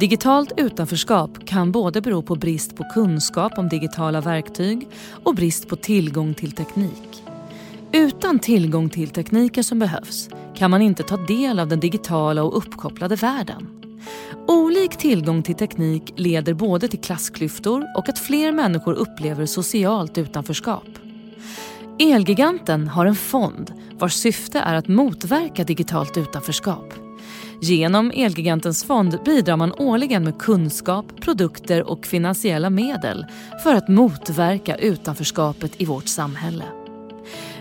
[0.00, 4.88] Digitalt utanförskap kan både bero på brist på kunskap om digitala verktyg
[5.24, 7.22] och brist på tillgång till teknik.
[7.92, 12.56] Utan tillgång till tekniken som behövs kan man inte ta del av den digitala och
[12.56, 13.68] uppkopplade världen.
[14.48, 20.88] Olik tillgång till teknik leder både till klassklyftor och att fler människor upplever socialt utanförskap.
[21.98, 27.05] Elgiganten har en fond vars syfte är att motverka digitalt utanförskap.
[27.60, 33.26] Genom Elgigantens fond bidrar man årligen med kunskap, produkter och finansiella medel
[33.62, 36.64] för att motverka utanförskapet i vårt samhälle.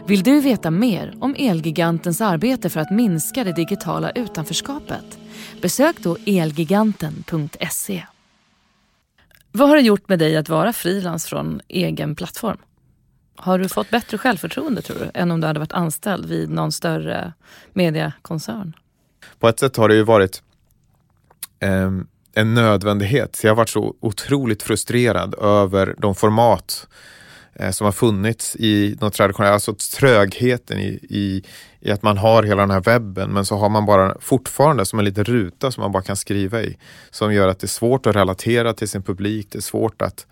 [0.08, 5.20] Vill du veta mer om Elgigantens arbete för att minska det digitala utanförskapet?
[5.62, 8.06] Besök då elgiganten.se.
[9.52, 12.58] Vad har det gjort med dig att vara frilans från egen plattform?
[13.36, 16.72] Har du fått bättre självförtroende tror du än om du hade varit anställd vid någon
[16.72, 17.34] större
[17.74, 18.74] mediekoncern?
[19.40, 20.42] På ett sätt har det ju varit
[21.60, 21.92] eh,
[22.36, 23.40] en nödvändighet.
[23.44, 26.88] Jag har varit så otroligt frustrerad över de format
[27.54, 31.44] eh, som har funnits i de traditionella, alltså trögheten i, i,
[31.80, 35.00] i att man har hela den här webben men så har man bara fortfarande som
[35.00, 36.78] en liten ruta som man bara kan skriva i.
[37.12, 40.26] Som gör att det är svårt att relatera till sin publik, det är svårt att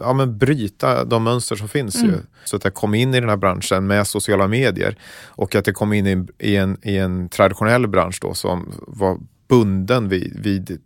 [0.00, 2.02] ja, men bryta de mönster som finns.
[2.04, 2.12] Ju.
[2.44, 5.76] Så att jag kom in i den här branschen med sociala medier och att jag
[5.76, 10.78] kom in i, i, en, i en traditionell bransch då som var bunden vid, vid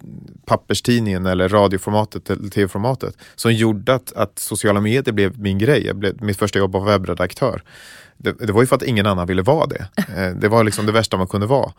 [0.47, 5.87] papperstidningen eller radioformatet eller tv-formatet som gjorde att, att sociala medier blev min grej.
[5.87, 7.63] Jag blev, mitt första jobb var webbredaktör.
[8.17, 9.89] Det, det var ju för att ingen annan ville vara det.
[10.17, 11.73] Eh, Det var liksom det värsta man kunde vara.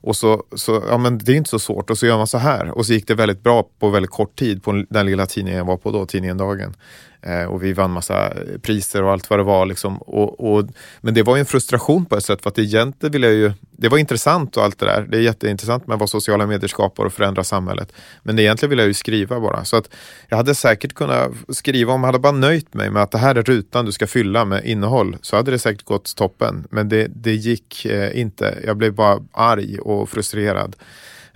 [0.00, 2.38] Och så, så, ja men det är inte så svårt och så gör man så
[2.38, 2.70] här.
[2.70, 5.64] Och så gick det väldigt bra på väldigt kort tid på den lilla tidningen jag
[5.64, 6.74] var på då, tidningen Dagen.
[7.22, 8.32] Eh, och vi vann massa
[8.62, 9.66] priser och allt vad det var.
[9.66, 9.96] Liksom.
[9.96, 10.64] Och, och,
[11.00, 13.52] men det var ju en frustration på ett sätt för att egentligen ville jag ju,
[13.80, 15.06] det var intressant och allt det där.
[15.10, 17.92] Det är jätteintressant med vad sociala medier skapar och förändrar samhället.
[18.22, 19.64] Men egentligen ville jag ju skriva bara.
[19.64, 19.90] Så att
[20.28, 23.34] jag hade säkert kunnat skriva, om jag hade bara nöjt mig med att det här
[23.34, 26.66] är rutan du ska fylla med innehåll, så hade det säkert gått toppen.
[26.70, 28.58] Men det, det gick eh, inte.
[28.66, 30.76] Jag blev bara arg och frustrerad.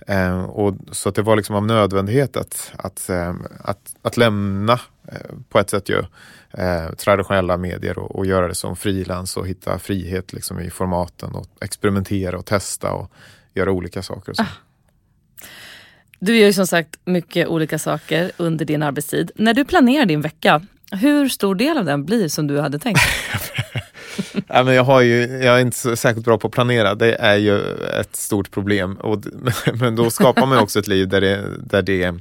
[0.07, 4.79] Eh, och, så att det var liksom av nödvändighet att, att, eh, att, att lämna
[5.49, 6.03] på ett sätt ju,
[6.51, 11.35] eh, traditionella medier och, och, göra det som frilans och hitta frihet liksom i formaten
[11.35, 13.11] och experimentera och testa och
[13.53, 14.33] göra olika saker.
[14.37, 14.45] Ah.
[16.19, 19.31] Du gör ju som sagt mycket olika saker under din arbetstid.
[19.35, 20.61] När du planerar din vecka,
[20.91, 23.01] hur stor del av den blir som du hade tänkt?
[24.47, 26.95] ja, men jag, har ju, jag är inte så särskilt bra på att planera.
[26.95, 27.61] Det är ju
[27.99, 28.95] ett stort problem.
[28.95, 29.23] Och,
[29.73, 32.13] men då skapar man också ett liv där det, där det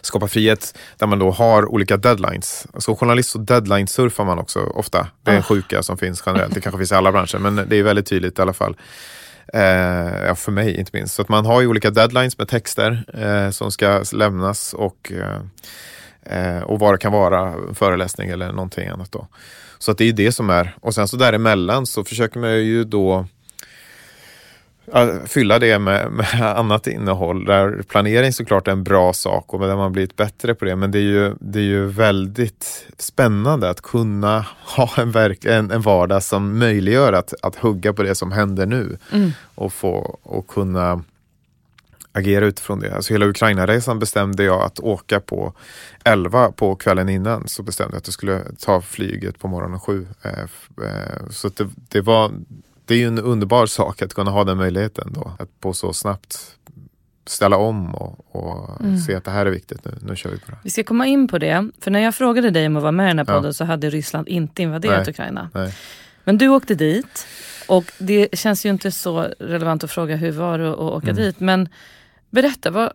[0.00, 2.66] skapar frihet, där man då har olika deadlines.
[2.78, 5.08] Som journalist så deadline-surfar man också ofta.
[5.22, 5.42] Det är en ah.
[5.42, 6.54] sjuka som finns generellt.
[6.54, 8.76] Det kanske finns i alla branscher, men det är väldigt tydligt i alla fall.
[9.52, 11.14] Eh, ja, för mig inte minst.
[11.14, 15.12] Så att man har ju olika deadlines med texter eh, som ska lämnas och,
[16.22, 19.12] eh, och vad det kan vara, föreläsning eller någonting annat.
[19.12, 19.26] Då.
[19.78, 22.84] Så att det är det som är, och sen så däremellan så försöker man ju
[22.84, 23.26] då
[25.26, 27.44] fylla det med, med, annat innehåll.
[27.44, 30.76] Där planering såklart är en bra sak och där man blivit bättre på det.
[30.76, 34.46] Men det är ju, det är ju väldigt spännande att kunna
[34.76, 38.66] ha en, verk, en, en vardag som möjliggör att, att hugga på det som händer
[38.66, 38.98] nu.
[39.12, 39.30] Mm.
[39.54, 41.02] Och, få, och kunna
[42.12, 42.94] agera utifrån det.
[42.94, 45.52] Alltså hela Ukraina-resan bestämde jag att åka på
[46.04, 47.48] 11 på kvällen innan.
[47.48, 50.06] Så bestämde jag att jag skulle ta flyget på morgonen 7.
[50.22, 52.32] Eh, eh, så det, det, var,
[52.88, 55.32] det är ju en underbar sak att kunna ha den möjligheten då.
[55.38, 56.56] Att på så snabbt
[57.26, 58.98] ställa om och, och mm.
[58.98, 59.98] se att det här är viktigt nu.
[60.02, 60.56] Nu kör vi på det.
[60.62, 61.70] Vi ska komma in på det.
[61.80, 63.52] För när jag frågade dig om att vara med i den här podden ja.
[63.52, 65.10] så hade Ryssland inte invaderat Nej.
[65.10, 65.50] Ukraina.
[65.54, 65.74] Nej.
[66.24, 67.26] Men du åkte dit.
[67.68, 71.16] Och det känns ju inte så relevant att fråga hur var det att åka mm.
[71.16, 71.40] dit.
[71.40, 71.68] Men
[72.30, 72.92] Berätta, vad,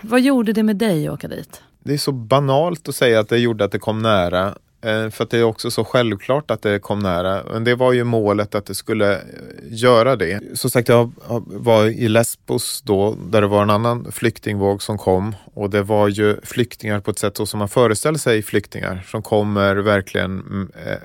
[0.00, 1.62] vad gjorde det med dig att åka dit?
[1.82, 4.54] Det är så banalt att säga att det gjorde att det kom nära.
[4.82, 7.42] Eh, för att det är också så självklart att det kom nära.
[7.52, 9.20] Men det var ju målet att det skulle eh,
[9.68, 10.58] göra det.
[10.58, 11.12] Som sagt, jag
[11.46, 15.34] var i Lesbos då, där det var en annan flyktingvåg som kom.
[15.54, 19.06] Och det var ju flyktingar på ett sätt som man föreställer sig flyktingar.
[19.06, 20.98] Som kommer verkligen mm, eh,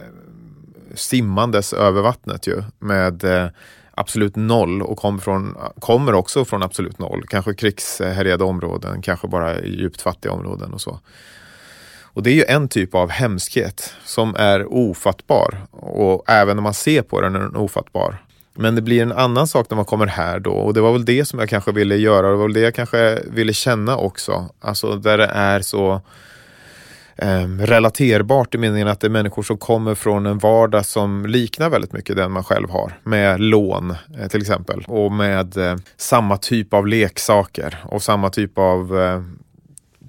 [0.93, 2.63] simmandes över vattnet ju.
[2.79, 3.47] Med eh,
[3.91, 7.23] absolut noll och kom från, kommer också från absolut noll.
[7.27, 10.99] Kanske krigshärjade områden, kanske bara djupt fattiga områden och så.
[12.15, 16.73] Och det är ju en typ av hemskhet som är ofattbar och även när man
[16.73, 18.17] ser på den är den ofattbar.
[18.53, 21.05] Men det blir en annan sak när man kommer här då och det var väl
[21.05, 23.97] det som jag kanske ville göra och det var väl det jag kanske ville känna
[23.97, 24.49] också.
[24.61, 26.01] Alltså där det är så
[27.15, 31.69] eh, relaterbart i meningen att det är människor som kommer från en vardag som liknar
[31.69, 32.99] väldigt mycket den man själv har.
[33.03, 38.57] Med lån eh, till exempel och med eh, samma typ av leksaker och samma typ
[38.57, 39.21] av eh,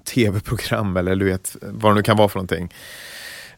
[0.07, 2.73] tv-program eller du vet vad det nu kan vara för någonting.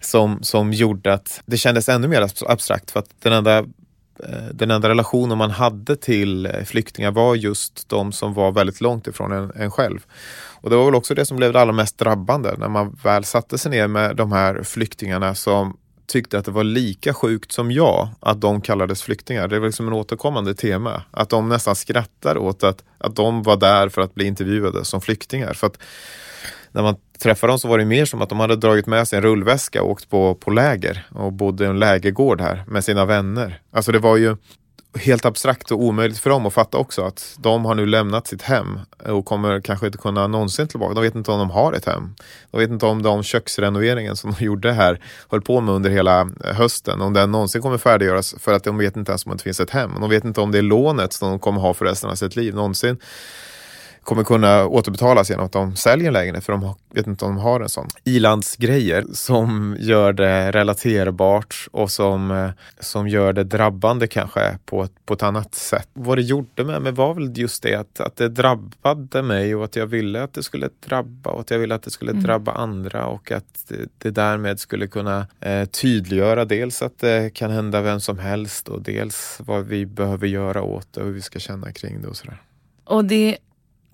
[0.02, 4.72] Som, som gjorde att det kändes ännu mer abstrakt för att den enda eh, den
[4.72, 9.32] enda relationen man hade till eh, flyktingar var just de som var väldigt långt ifrån
[9.32, 10.00] en, en själv.
[10.62, 13.24] Och det var väl också det som blev det allra mest drabbande när man väl
[13.24, 15.78] satte sig ner med de här flyktingarna som
[16.10, 19.48] tyckte att det var lika sjukt som jag att de kallades flyktingar.
[19.48, 21.04] Det var liksom en återkommande tema.
[21.12, 25.02] Att de nästan skrattar åt att, att de var där för att bli intervjuade som
[25.02, 25.54] flyktingar.
[25.54, 25.78] För att
[26.72, 29.18] när man träffade dem så var det mer som att de hade dragit med sig
[29.18, 33.06] en rullväska och åkt på, på läger och bodde i en lägergård här med sina
[33.06, 33.62] vänner.
[33.72, 34.36] Alltså det var ju
[34.96, 38.42] helt abstrakt och omöjligt för dem att fatta också att de har nu lämnat sitt
[38.42, 40.94] hem och kommer kanske inte kunna någonsin tillbaka.
[40.94, 42.16] De vet inte om de har ett hem.
[42.52, 46.30] De vet inte om de köksrenoveringen som de gjorde här, höll på med under hela
[46.44, 49.60] hösten, om den någonsin kommer färdiggöras för att de vet inte ens om det finns
[49.60, 49.92] ett hem.
[50.00, 52.36] De vet inte om det är lånet som de kommer ha för resten av sitt
[52.36, 52.98] liv någonsin
[54.04, 57.42] kommer kunna återbetalas genom att de säljer en lägenhet för de vet inte om de
[57.42, 57.88] har en sån.
[58.04, 64.92] Ilandsgrejer som gör det relaterbart och som, eh, som gör det drabbande kanske på ett,
[65.06, 65.90] på ett annat sätt.
[65.94, 69.66] Vad det gjorde med mig var väl just det att, att det drabbade mig och
[69.66, 72.24] att jag ville att det skulle drabba och att jag ville att det skulle mm.
[72.24, 77.52] drabba andra och att det, det därmed skulle kunna eh, tydliggöra dels att det kan
[77.52, 81.22] hända vem som helst och dels vad vi behöver göra åt det och hur vi
[81.22, 82.42] ska känna kring det och sådär.
[82.86, 83.38] Och det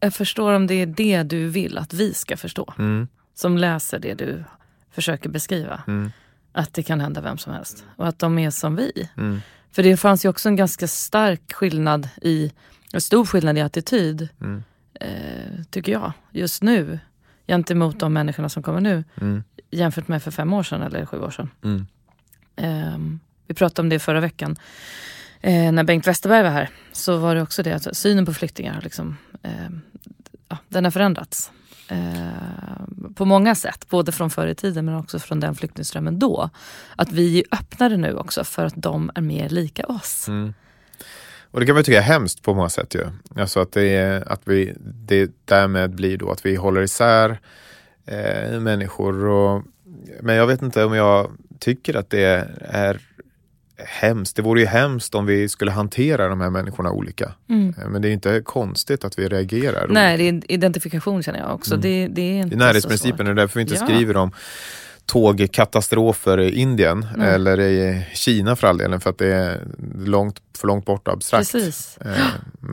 [0.05, 2.73] jag förstår om det är det du vill att vi ska förstå.
[2.77, 3.07] Mm.
[3.33, 4.43] Som läser det du
[4.91, 5.83] försöker beskriva.
[5.87, 6.11] Mm.
[6.51, 7.85] Att det kan hända vem som helst.
[7.95, 9.09] Och att de är som vi.
[9.17, 9.41] Mm.
[9.71, 12.51] För det fanns ju också en ganska stark skillnad i,
[12.93, 14.29] en stor skillnad i attityd.
[14.41, 14.63] Mm.
[14.93, 16.99] Eh, tycker jag, just nu.
[17.47, 19.03] Gentemot de människorna som kommer nu.
[19.21, 19.43] Mm.
[19.71, 21.49] jämfört med för fem år sedan eller sju år sedan.
[22.55, 22.97] Eh,
[23.47, 24.55] vi pratade om det förra veckan.
[25.45, 28.81] Eh, när Bengt Westerberg var här så var det också det att synen på flyktingar
[28.83, 29.51] liksom, eh,
[30.49, 31.51] ja, den har förändrats.
[31.87, 36.49] Eh, på många sätt, både från förr i tiden men också från den flyktingströmmen då.
[36.95, 40.27] Att vi är öppnare nu också för att de är mer lika oss.
[40.27, 40.53] Mm.
[41.51, 43.07] Och det kan man tycka är hemskt på många sätt ju.
[43.35, 47.39] Alltså att det, är, att vi, det därmed blir då att vi håller isär
[48.05, 49.25] eh, människor.
[49.25, 49.63] Och,
[50.21, 52.99] men jag vet inte om jag tycker att det är
[53.77, 54.35] hemskt.
[54.35, 57.31] Det vore ju hemskt om vi skulle hantera de här människorna olika.
[57.49, 57.73] Mm.
[57.81, 59.87] Eh, Men det är inte konstigt att vi reagerar.
[59.89, 61.73] Nej, det är identifikation känner jag också.
[61.73, 61.81] Mm.
[61.81, 63.85] Det, det är inte närhetsprincipen, är därför vi inte Ja.
[63.85, 64.31] skriver om
[65.05, 67.33] tågkatastrofer i Indien Nej.
[67.33, 69.61] eller i Kina för all delen för att det är
[69.97, 71.51] långt, för långt bort och abstrakt.
[71.51, 71.97] Precis.
[71.97, 72.11] Eh,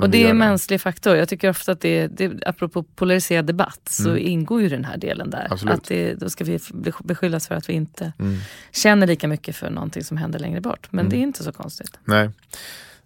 [0.02, 1.16] Och det är en mänsklig faktor.
[1.16, 4.26] Jag tycker ofta att det, det apropå polariserad debatt så Mm.
[4.26, 5.48] ingår ju den här delen där.
[5.50, 5.74] Absolut.
[5.74, 6.58] Att det, då ska vi
[7.04, 8.38] beskyllas för att vi inte Mm.
[8.72, 10.88] känner lika mycket för någonting som händer längre bort.
[10.90, 11.10] Men Mm.
[11.10, 11.98] det är inte så konstigt.
[12.04, 12.30] Nej.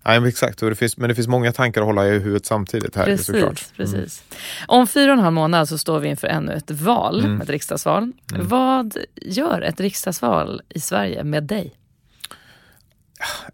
[0.06, 0.58] Men exakt.
[0.58, 3.64] Det finns, men det finns många tankar att hålla i huvudet samtidigt här Precis, såklart.
[3.78, 3.92] Mm.
[3.92, 4.22] precis.
[4.66, 7.40] Om fyra och en halv månad så står vi inför ännu ett val, Mm.
[7.40, 8.12] ett riksdagsval.
[8.34, 8.48] Mm.
[8.48, 11.72] Vad gör ett riksdagsval i Sverige med dig?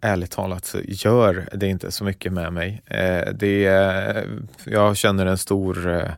[0.01, 2.81] Ärligt talat så gör det inte så mycket med mig.
[2.85, 3.61] Eh, det,
[4.65, 6.11] jag känner en stor eh,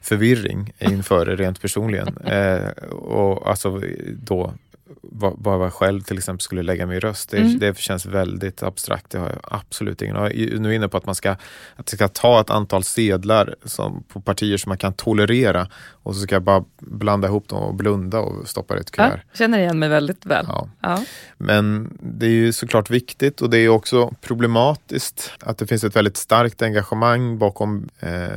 [0.00, 2.18] förvirring inför det rent personligen.
[2.26, 3.82] Eh, och alltså
[4.22, 4.54] då
[5.02, 7.30] vad jag själv till exempel skulle lägga min röst.
[7.30, 7.58] Det, Mm.
[7.58, 9.10] det känns väldigt abstrakt.
[9.10, 11.38] Det har jag absolut ingen Jag är nu inne på att man ska, att
[11.76, 16.20] jag ska ta ett antal sedlar som, på partier som man kan tolerera och så
[16.20, 19.20] ska jag bara blanda ihop dem och blunda och stoppa det i ett Ja, kuvert.
[19.34, 20.44] känner igen mig väldigt väl.
[20.48, 20.68] Ja.
[20.80, 21.04] Ja.
[21.38, 25.96] Men det är ju såklart viktigt och det är också problematiskt att det finns ett
[25.96, 28.28] väldigt starkt engagemang bakom eh,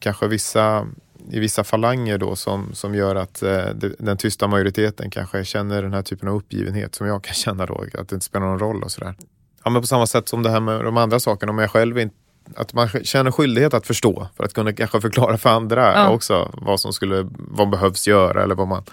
[0.00, 0.86] kanske vissa
[1.30, 3.66] i vissa falanger då som, som gör att eh,
[3.98, 7.84] den tysta majoriteten kanske känner den här typen av uppgivenhet som jag kan känna då,
[7.98, 9.14] att det inte spelar någon roll och sådär.
[9.64, 11.98] Ja men på samma sätt som det här med de andra sakerna, om jag själv
[11.98, 12.14] inte
[12.56, 16.08] att man känner skyldighet att förstå för att kunna kanske förklara för andra Ja.
[16.10, 18.84] också vad som skulle, vad behövs göra eller vad man,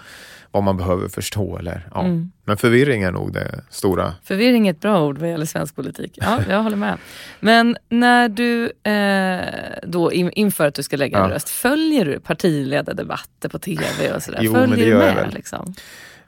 [0.56, 1.58] vad man behöver förstå.
[1.58, 2.00] Eller, ja.
[2.00, 2.32] Mm.
[2.44, 4.14] Men förvirring är nog det stora.
[4.24, 6.12] Förvirring är ett bra ord vad gäller svensk politik.
[6.14, 6.98] Ja, jag håller med.
[7.40, 11.34] Men när du eh, då in, inför att du ska lägga en Ja.
[11.34, 14.38] röst, följer du partiledardebatter på tv och sådär?
[14.42, 15.24] Jo, följer men det du gör jag med?
[15.24, 15.34] väl.
[15.34, 15.74] Liksom?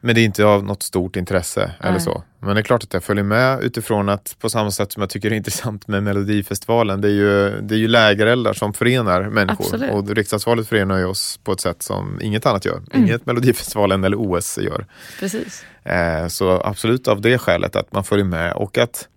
[0.00, 2.00] Men det är inte av något stort intresse eller Nej.
[2.00, 2.22] så.
[2.40, 5.10] Men det är klart att jag följer med utifrån att på samma sätt som jag
[5.10, 7.00] tycker det är intressant med Melodifestivalen.
[7.00, 9.64] Det är ju, det är ju lägereldar som förenar människor.
[9.64, 9.90] Absolut.
[9.90, 12.76] Och riksdagsvalet förenar ju oss på ett sätt som inget annat gör.
[12.76, 13.06] Mm.
[13.06, 14.86] Inget Melodifestivalen eller OS gör.
[15.20, 15.64] Precis.
[15.84, 19.08] Eh, så absolut av det skälet att man följer med och att,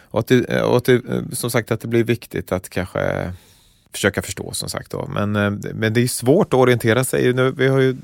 [0.00, 3.32] och att, det, och att det, eh, som sagt att det blir viktigt att kanske
[3.92, 4.90] försöka förstå som sagt.
[4.90, 5.06] Då.
[5.06, 7.32] Men, eh, men det är svårt att orientera sig.
[7.32, 7.96] Nu, vi har ju,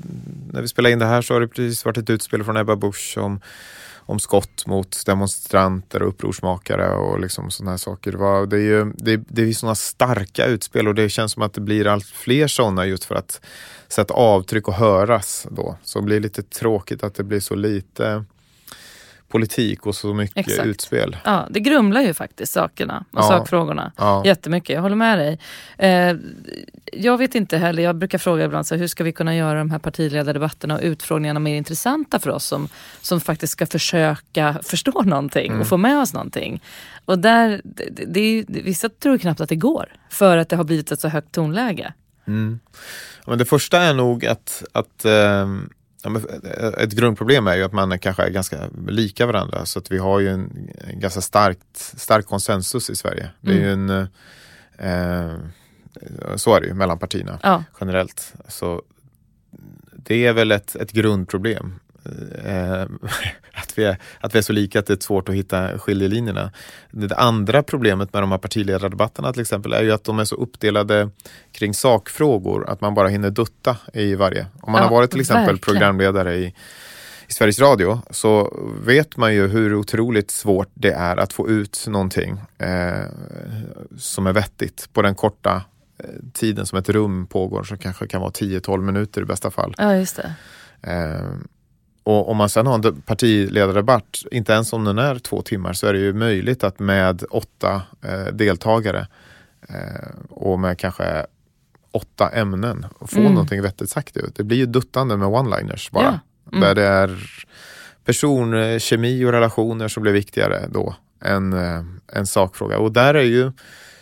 [0.51, 2.75] när vi spelar in det här så har det precis varit ett utspel från Ebba
[2.75, 3.41] Busch om,
[3.97, 8.11] om skott mot demonstranter och upprorsmakare och liksom sådana här saker.
[8.11, 11.43] Det, var, det är ju det, det är sådana starka utspel och det känns som
[11.43, 13.41] att det blir allt fler sådana just för att
[13.87, 15.77] sätta avtryck och höras då.
[15.83, 18.25] Så det blir lite tråkigt att det blir så lite
[19.33, 20.65] politik och så mycket Exakt.
[20.67, 21.17] utspel.
[21.23, 23.27] Ja, det grumlar ju faktiskt sakerna och Ja.
[23.27, 23.91] sakfrågorna.
[23.97, 24.21] Ja.
[24.25, 25.39] Jättemycket, jag håller med dig.
[25.77, 26.15] Eh,
[26.93, 29.59] jag vet inte heller, jag brukar fråga ibland så här, hur ska vi kunna göra
[29.59, 32.67] de här partiledardebatterna och utfrågningarna mer intressanta för oss som,
[33.01, 35.61] som faktiskt ska försöka förstå någonting Mm.
[35.61, 36.61] och få med oss någonting.
[37.05, 40.63] Och där, det, det, det, vissa tror knappt att det går för att det har
[40.63, 41.93] blivit ett så högt tonläge.
[42.27, 42.59] Mm.
[43.27, 45.69] Men det första är nog att, att men
[46.77, 50.19] ett grundproblem är ju att man kanske är ganska lika varandra så att vi har
[50.19, 53.29] ju en, en ganska starkt, stark konsensus i Sverige.
[53.41, 53.89] Det är ju en,
[54.77, 55.35] eh,
[56.35, 58.33] så är det ju mellan partierna Ja, generellt.
[58.47, 58.81] Så
[59.95, 61.79] det är väl ett, ett grundproblem.
[62.45, 62.85] Eh,
[63.73, 66.51] att, vi är, att vi är så lika att det är svårt att hitta skiljelinjerna.
[66.91, 70.35] Det andra problemet med de här partiledardebatterna till exempel är ju att de är så
[70.35, 71.09] uppdelade
[71.51, 74.47] kring sakfrågor att man bara hinner dutta i varje.
[74.61, 75.59] Om man Ja, har varit till exempel verkligen.
[75.59, 76.53] programledare i,
[77.27, 81.85] i Sveriges Radio så vet man ju hur otroligt svårt det är att få ut
[81.87, 83.03] någonting eh,
[83.97, 85.61] som är vettigt på den korta
[85.97, 89.75] eh, tiden som ett rum pågår som kanske kan vara 10-12 minuter i bästa fall.
[89.77, 90.33] ja just det.
[90.91, 91.29] Eh,
[92.03, 95.73] och om man sen har en de- partiledardebatt, inte ens om den är två timmar,
[95.73, 99.07] så är det ju möjligt att med åtta eh, deltagare
[99.69, 101.25] eh, och med kanske
[101.91, 103.31] åtta ämnen få Mm.
[103.33, 104.15] någonting vettigt sagt.
[104.17, 104.21] Ju.
[104.35, 106.03] Det blir ju duttande med one-liners bara.
[106.03, 106.19] Ja.
[106.57, 106.61] Mm.
[106.61, 107.19] Där det är
[108.05, 108.79] person, eh,
[109.25, 111.53] och relationer som blir viktigare då än
[112.13, 112.77] en sakfråga.
[112.77, 113.51] Och där är ju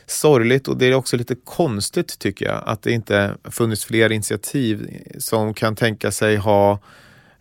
[0.06, 5.02] sorgligt och det är också lite konstigt tycker jag att det inte funnits fler initiativ
[5.18, 6.80] som kan tänka sig ha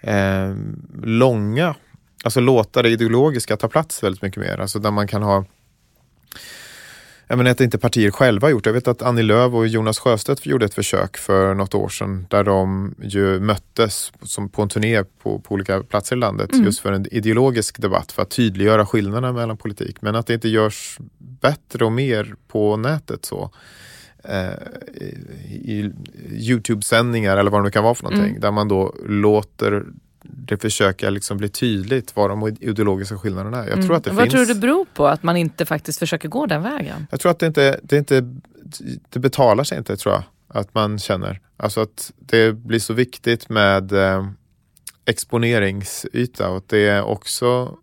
[0.01, 0.55] eh,
[1.03, 1.74] långa,
[2.24, 4.59] alltså låta det ideologiska ta plats väldigt mycket mer.
[4.61, 5.44] Alltså där man kan ha
[7.30, 8.66] jag menar att inte partier själva gjort.
[8.66, 12.26] Jag vet att Annie Lööf och Jonas Sjöstedt gjorde ett försök för något år sedan
[12.30, 16.64] där de ju möttes som på en turné på, på olika platser i landet mm.
[16.64, 20.03] just för en ideologisk debatt för att tydliggöra skillnaderna mellan politik.
[20.03, 23.51] Men att det inte görs bättre och mer på nätet så.
[24.25, 24.53] Eh,
[25.51, 25.93] i
[26.31, 28.29] Youtube-sändningar eller vad det nu kan vara för någonting.
[28.29, 28.41] Mm.
[28.41, 29.85] Där man då låter
[30.23, 33.64] det försöka liksom bli tydligt vad de ideologiska skillnaderna är.
[33.64, 33.87] Jag mm.
[33.87, 34.33] tror att det vad finns...
[34.33, 37.07] tror du det beror på att man inte faktiskt försöker gå den vägen?
[37.11, 38.41] Jag tror att det inte, det inte
[39.09, 40.23] det betalar sig inte tror jag.
[40.49, 41.41] Att man känner.
[41.57, 44.27] Alltså att det blir så viktigt med eh,
[45.05, 47.79] exponeringsyta och det är också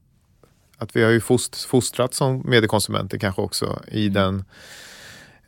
[0.78, 4.14] att vi har ju fost, fostrat som mediekonsumenter kanske också i mm.
[4.14, 4.46] den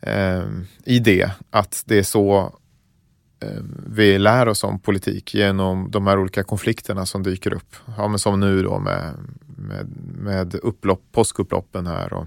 [0.02, 0.44] eh,
[0.84, 2.60] i det att det är så
[3.42, 7.76] Eh, vi lär oss om politik genom de här olika konflikterna som dyker upp.
[7.96, 9.14] Ja, men som nu då med,
[9.56, 9.86] med,
[10.16, 12.26] med upplopp, påskupploppen här och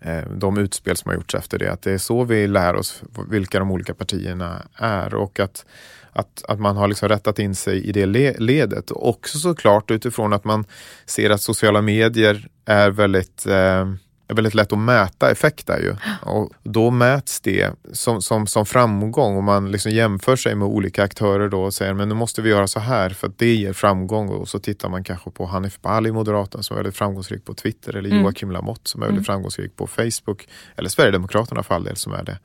[0.00, 1.72] eh, de utspel som har gjorts efter det.
[1.72, 5.66] Att det är så vi lär oss vilka de olika partierna är och att,
[6.12, 8.06] att, att man har liksom rättat in sig i det
[8.38, 8.90] ledet.
[8.90, 10.64] Också såklart utifrån att man
[11.06, 13.92] ser att sociala medier är väldigt eh,
[14.32, 15.96] är väldigt lätt att mäta effekt där ju.
[16.30, 21.02] Och då mäts det som, som, som framgång och man liksom jämför sig med olika
[21.02, 23.72] aktörer då och säger men nu måste vi göra så här för att det ger
[23.72, 24.28] framgång.
[24.28, 27.96] Och så tittar man kanske på Hanif Bali, Moderaterna, som är väldigt framgångsrik på Twitter
[27.96, 28.22] eller mm.
[28.22, 29.24] Joakim Lamotte som är väldigt mm.
[29.24, 30.48] framgångsrik på Facebook.
[30.76, 32.38] Eller Sverigedemokraterna för all del som är det.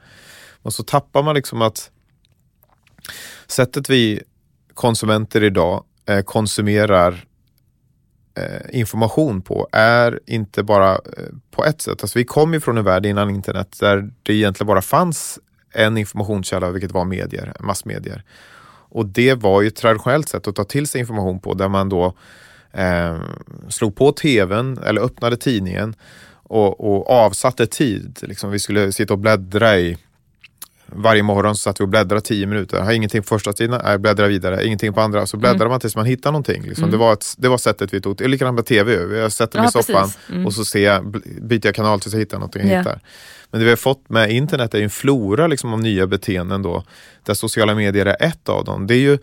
[0.61, 1.91] Och så tappar man liksom att
[3.47, 4.21] sättet vi
[4.73, 7.25] konsumenter idag eh, konsumerar
[8.37, 10.99] Eh, information på är inte bara eh,
[11.51, 12.01] på ett sätt.
[12.03, 15.39] Alltså vi kom ju från en värld innan internet där det egentligen bara fanns
[15.73, 18.23] en informationskälla, vilket var medier, massmedier.
[18.89, 21.89] Och det var ju ett traditionellt sätt att ta till sig information på där man
[21.89, 22.13] då
[22.71, 23.17] eh,
[23.69, 25.95] slog på tvn eller öppnade tidningen
[26.33, 28.19] och, och avsatte tid.
[28.21, 29.97] Liksom vi skulle sitta och bläddra i
[30.87, 32.81] varje morgon så satt vi och bläddrade tio minuter.
[32.81, 34.65] Har ingenting på första sidan, nej, bläddra vidare.
[34.65, 35.25] Ingenting på andra.
[35.25, 35.69] Så bläddrar mm.
[35.69, 36.63] man tills man hittar någonting.
[36.63, 36.83] Liksom.
[36.83, 36.91] Mm.
[36.91, 38.17] Det, var ett, det var sättet vi tog.
[38.17, 39.17] Det är likadant med tv.
[39.17, 40.45] Jag sätter mig i soffan mm.
[40.45, 41.11] och så ser jag,
[41.41, 42.83] byter jag kanal tills jag hittar någonting jag yeah.
[42.83, 42.99] hittar.
[43.51, 46.83] Men det vi har fått med internet är en flora liksom, av nya beteenden då.
[47.23, 48.87] Där sociala medier är ett av dem.
[48.87, 49.17] Det är ju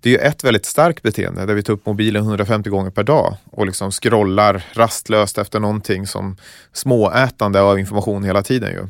[0.00, 3.36] det är ett väldigt starkt beteende där vi tar upp mobilen 150 gånger per dag
[3.50, 6.36] och liksom scrollar rastlöst efter någonting som
[6.72, 8.72] småätande av information hela tiden.
[8.72, 8.86] Ju.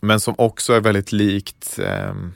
[0.00, 2.32] Men som också är väldigt likt ehm,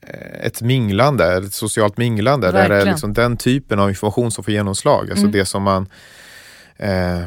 [0.00, 2.46] eh, ett minglande, ett socialt minglande.
[2.46, 2.70] Verkligen.
[2.70, 5.10] Där det är liksom den typen av information som får genomslag.
[5.10, 5.32] Alltså mm.
[5.32, 5.88] det som man...
[6.76, 7.22] Eh,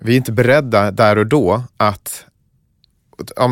[0.00, 2.26] vi är inte beredda där och då att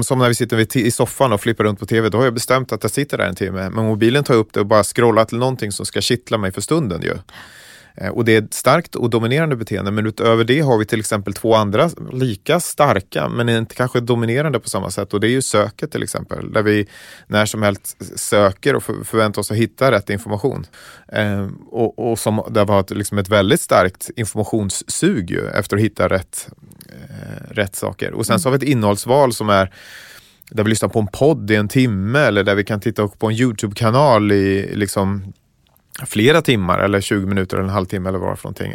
[0.05, 2.72] som när vi sitter i soffan och flippar runt på TV, då har jag bestämt
[2.72, 3.70] att jag sitter där en timme.
[3.70, 6.61] Men mobilen tar upp det och bara scrollar till någonting som ska kittla mig för
[6.61, 7.03] stunden.
[7.03, 7.18] Ju.
[7.97, 11.01] Eh, och det är ett starkt och dominerande beteende men utöver det har vi till
[11.01, 15.30] exempel två andra lika starka men inte kanske dominerande på samma sätt och det är
[15.30, 16.88] ju söket till exempel där vi
[17.26, 20.66] när som helst söker och förväntar oss att hitta rätt information.
[21.09, 25.82] Eh, och, och som det har varit liksom ett väldigt starkt informationssug ju, efter att
[25.82, 26.49] hitta rätt,
[26.88, 28.12] eh, rätt saker.
[28.12, 29.72] Och sen så har vi ett innehållsval som är
[30.51, 33.26] där vi lyssnar på en podd i en timme eller där vi kan titta på
[33.26, 35.32] en Youtube-kanal i liksom
[36.03, 38.74] flera timmar eller 20 minuter eller en halvtimme eller vad, för någonting,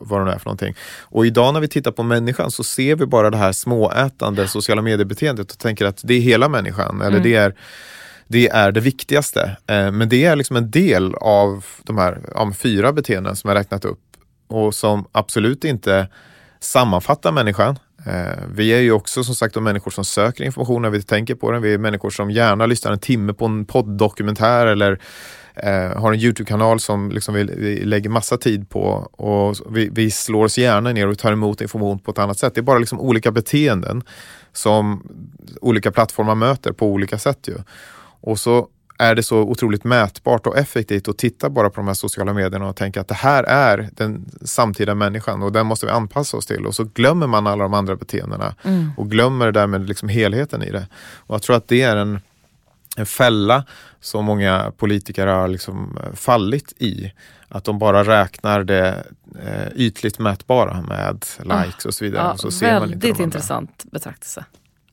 [0.00, 0.74] vad det är för någonting.
[1.02, 4.82] Och idag när vi tittar på människan så ser vi bara det här småätande sociala
[4.82, 7.22] mediebeteendet och tänker att det är hela människan eller mm.
[7.22, 7.54] det är
[8.28, 9.56] det är det viktigaste.
[9.66, 13.58] Eh, men det är liksom en del av de här ja, fyra beteenden som jag
[13.58, 14.00] räknat upp
[14.48, 16.08] och som absolut inte
[16.60, 17.78] sammanfattar människan.
[18.06, 21.34] Eh, vi är ju också som sagt de människor som söker information när vi tänker
[21.34, 21.62] på den.
[21.62, 25.00] Vi är människor som gärna lyssnar en timme på en podddokumentär eller
[25.56, 28.82] eh, har en Youtube-kanal som liksom vi, vi, lägger massa tid på
[29.12, 32.54] och vi, vi, slår oss gärna ner och tar emot information på ett annat sätt.
[32.54, 34.02] Det är bara liksom olika beteenden
[34.52, 35.08] som
[35.60, 37.48] olika plattformar möter på olika sätt.
[37.48, 37.54] Ju.
[38.20, 41.94] Och så är det så otroligt mätbart och effektivt att titta bara på de här
[41.94, 45.92] sociala medierna och tänka att det här är den samtida människan och den måste vi
[45.92, 46.66] anpassa oss till.
[46.66, 48.90] Och så glömmer man alla de andra beteendena mm.
[48.96, 50.86] och glömmer därmed liksom helheten i det.
[51.16, 52.20] Och jag tror att det är en,
[52.96, 53.64] en fälla
[54.00, 57.12] som många politiker har liksom eh, fallit i.
[57.48, 59.06] Att de bara räknar det
[59.42, 62.22] eh, ytligt mätbara med likes och så vidare.
[62.22, 64.44] Ja, och så väldigt man inte intressant betraktelse.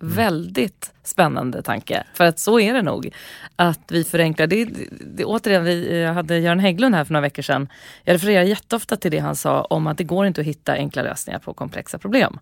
[0.01, 0.15] Mm.
[0.15, 2.03] Väldigt spännande tanke.
[2.13, 3.09] För att så är det nog.
[3.55, 4.47] Att vi förenklar.
[4.47, 7.67] Det, det, det, återigen, vi jag hade Göran Hägglund här för några veckor sedan.
[8.03, 11.01] Jag refererar jätteofta till det han sa om att det går inte att hitta enkla
[11.01, 12.39] lösningar på komplexa problem.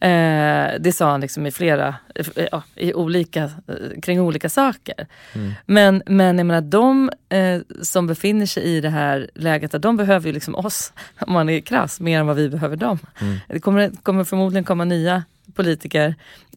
[0.00, 1.94] Eh, det sa han liksom i flera,
[2.52, 5.06] ja, i olika, eh, kring olika saker.
[5.34, 5.52] Mm.
[5.66, 10.26] Men, men jag menar, de eh, som befinner sig i det här läget, de behöver
[10.26, 12.98] ju liksom oss, om man är krass, mer än vad vi behöver dem.
[13.20, 13.36] Mm.
[13.48, 15.24] Det kommer, kommer förmodligen komma nya
[15.54, 16.14] politiker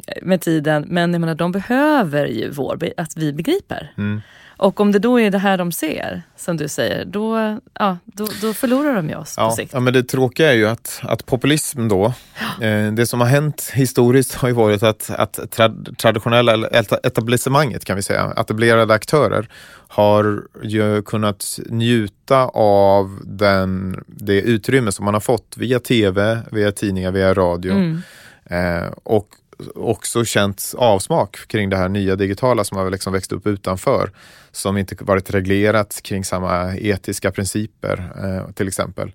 [0.08, 3.94] eh, med tiden, men jag menar, de behöver ju vår, att vi begriper.
[3.98, 4.22] Mm.
[4.62, 8.28] Och om det då är det här de ser, som du säger, då, ja, då,
[8.42, 9.74] då förlorar de ju oss ja, på sikt.
[9.74, 12.06] Ja, men det tråkiga är ju att, att populism då,
[12.62, 16.68] eh, det som har hänt historiskt har ju varit att, att trad, traditionella,
[17.04, 19.50] etablissemanget kan vi säga, etablerade aktörer
[19.88, 26.72] har ju kunnat njuta av den, det utrymme som man har fått via tv, via
[26.72, 27.74] tidningar, via radio.
[27.74, 28.02] Mm.
[28.46, 29.28] Eh, och
[29.76, 34.12] också känt avsmak kring det här nya digitala som har liksom växt upp utanför.
[34.52, 39.12] Som inte varit reglerat kring samma etiska principer eh, till exempel.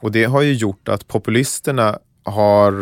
[0.00, 2.74] Och det har ju gjort att populisterna har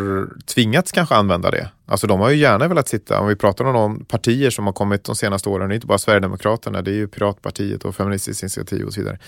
[0.45, 1.69] tvingats kanske använda det.
[1.85, 4.73] Alltså de har ju gärna velat sitta, om vi pratar om de partier som har
[4.73, 8.43] kommit de senaste åren, det är inte bara Sverigedemokraterna, det är ju Piratpartiet och Feministiskt
[8.43, 9.19] initiativ och så vidare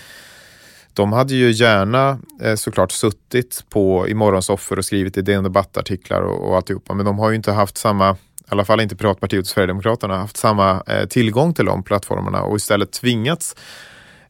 [0.96, 6.22] de hade ju gärna eh, såklart suttit på i morgonsoffer och skrivit i DN debattartiklar
[6.22, 8.16] och, och alltihopa, men de har ju inte haft samma
[8.46, 12.56] i alla fall inte Piratpartiet och Sverigedemokraterna, haft samma eh, tillgång till de plattformarna och
[12.56, 13.56] istället tvingats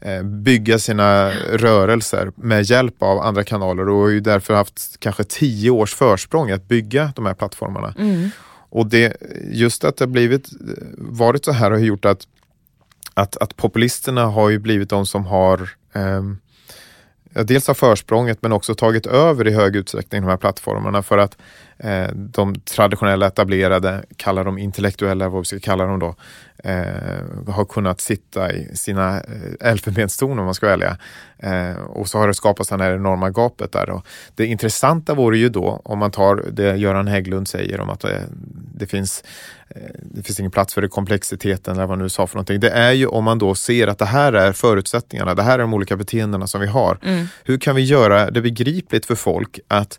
[0.01, 5.25] eh, bygga sina rörelser med hjälp av andra kanaler och har ju därför haft kanske
[5.25, 7.95] tio års försprång att bygga de här plattformarna.
[7.99, 8.31] Mm.
[8.71, 9.17] Och det,
[9.51, 10.49] just att det blivit,
[10.99, 12.27] varit så här har gjort att,
[13.15, 16.39] att, att populisterna har ju blivit de som har um,
[17.45, 21.37] dels har försprånget men också tagit över i hög utsträckning de här plattformarna för att
[21.79, 26.15] eh, de traditionella etablerade, kallar de intellektuella, vad vi ska kalla dem då,
[26.65, 30.97] eh, har kunnat sitta i sina eh, elfenbenstorn om man ska välja.
[31.39, 33.91] Eh, och så har det skapats det här enorma gapet där.
[33.91, 38.05] Och det intressanta vore ju då om man tar det Göran Hägglund säger om att
[38.05, 38.11] eh,
[38.75, 39.25] det finns
[39.69, 42.61] eh, det finns ingen plats för komplexiteten eller vad nu sa för någonting.
[42.61, 45.59] Det är ju om man då ser att det här är förutsättningarna, det här är
[45.59, 46.99] de olika beteendena som vi har.
[47.03, 47.27] Mm.
[47.45, 49.99] Hur kan vi göra det begripligt för folk att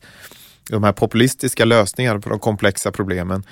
[0.70, 3.44] de här populistiska lösningarna på de komplexa problemen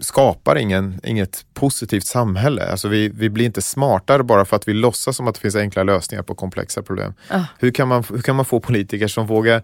[0.00, 2.70] skapar ingen, inget positivt samhälle.
[2.70, 5.56] Alltså vi, vi blir inte smartare bara för att vi låtsas som att det finns
[5.56, 7.14] enkla lösningar på komplexa problem.
[7.34, 7.44] Uh.
[7.58, 9.62] Hur, kan man, hur kan man få politiker som vågar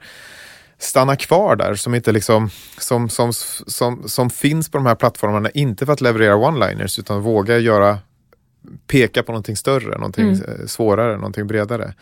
[0.79, 3.33] stanna kvar där, som, inte liksom, som, som,
[3.67, 7.99] som, som finns på de här plattformarna, inte för att leverera one-liners utan våga göra,
[8.87, 10.69] peka på någonting större, någonting mm.
[10.69, 11.95] svårare, någonting bredare.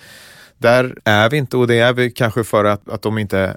[0.58, 3.56] Där är vi inte och det är vi kanske för att, att de inte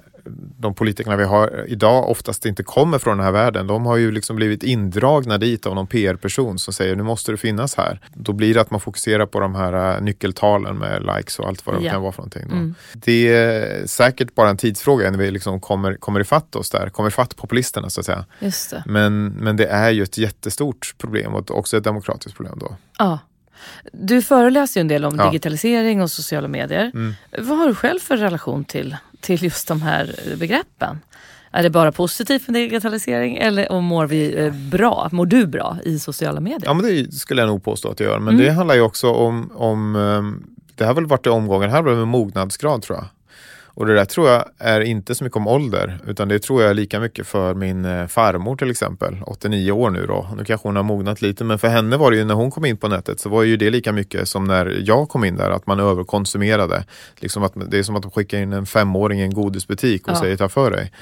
[0.58, 3.66] de politikerna vi har idag oftast inte kommer från den här världen.
[3.66, 7.36] De har ju liksom blivit indragna dit av någon PR-person som säger nu måste du
[7.36, 8.00] finnas här.
[8.14, 11.66] Då blir det att man fokuserar på de här äh, nyckeltalen med likes och allt
[11.66, 11.92] vad det yeah.
[11.92, 12.42] kan vara för någonting.
[12.42, 12.74] Mm.
[12.92, 17.08] Det är säkert bara en tidsfråga när vi liksom kommer, kommer ifatt oss där, kommer
[17.08, 18.24] ifatt populisterna så att säga.
[18.86, 22.76] Men, men det är ju ett jättestort problem och också ett demokratiskt problem då.
[22.98, 23.18] Ja.
[23.92, 25.26] Du föreläser ju en del om ja.
[25.26, 26.90] digitalisering och sociala medier.
[26.94, 27.14] Mm.
[27.38, 28.96] Vad har du själv för relation till,
[29.26, 31.00] till just de här begreppen?
[31.50, 35.08] Är det bara positivt med digitalisering eller och mår vi eh, bra?
[35.12, 36.62] Mår du bra i sociala medier?
[36.64, 38.18] Ja, men det skulle jag nog påstå att jag gör.
[38.18, 38.46] Men mm.
[38.46, 41.94] det handlar ju också om, om ehm, det har väl varit i omgången, här var
[41.94, 43.06] med mognadsgrad tror jag.
[43.76, 46.70] Och det där tror jag är inte så mycket om ålder, utan det tror jag
[46.70, 50.28] är lika mycket för min eh, farmor till exempel, 89 år nu då.
[50.36, 52.64] Nu kanske hon har mognat lite, men för henne var det ju när hon kom
[52.64, 55.50] in på nätet så var ju det lika mycket som när jag kom in där,
[55.50, 56.84] att man överkonsumerade.
[57.16, 60.20] Liksom att, det är som att skicka in en femåring i en godisbutik och ja.
[60.20, 60.92] säger ta för dig.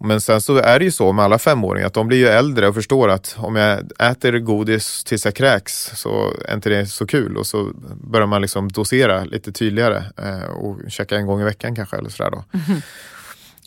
[0.00, 2.68] Men sen så är det ju så med alla femåringar att de blir ju äldre
[2.68, 7.06] och förstår att om jag äter godis tills jag kräks så är inte det så
[7.06, 7.72] kul och så
[8.02, 12.10] börjar man liksom dosera lite tydligare eh, och käka en gång i veckan kanske eller
[12.10, 12.44] sådär då.
[12.52, 12.80] Mm.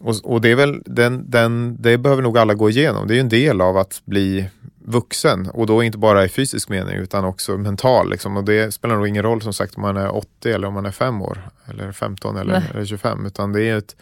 [0.01, 3.07] Och, och, det är väl den, den, det behöver nog alla gå igenom.
[3.07, 4.49] Det är ju en del av att bli
[4.85, 8.09] vuxen och då inte bara i fysisk mening utan också mental.
[8.09, 8.37] Liksom.
[8.37, 10.85] Och det spelar nog ingen roll som sagt om man är 80 eller om man
[10.85, 13.95] är 5 år eller 15 eller, eller 25 utan det är ett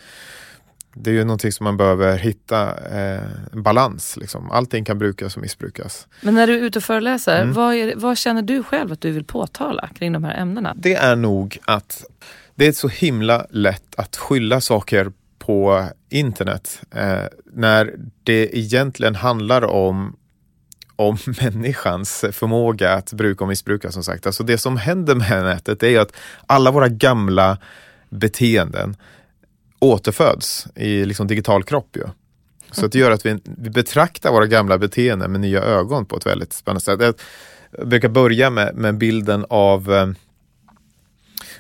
[0.94, 3.22] det är ju någonting som man behöver hitta eh,
[3.52, 4.18] balans.
[4.18, 4.52] Liksom.
[4.52, 6.08] Allting kan brukas och missbrukas.
[6.22, 7.54] Men när du är ute och föreläser, mm.
[7.54, 10.74] vad, är, vad, känner du själv att du vill påtala kring de här ämnena?
[10.78, 12.06] Det är nog att
[12.56, 17.24] det är så himla lätt att skylla saker på internet eh,
[17.54, 20.16] när det egentligen handlar om
[20.96, 24.26] om människans förmåga att bruka och missbruka som sagt.
[24.26, 26.12] Alltså det som händer med nätet är att
[26.48, 27.58] alla våra gamla
[28.10, 28.96] beteenden
[29.80, 31.96] återföds i liksom digital kropp.
[31.96, 32.04] Ju.
[32.72, 36.26] Så det gör att vi, vi betraktar våra gamla beteenden med nya ögon på ett
[36.26, 37.16] väldigt spännande sätt.
[37.78, 40.08] Jag brukar börja med, med bilden av eh,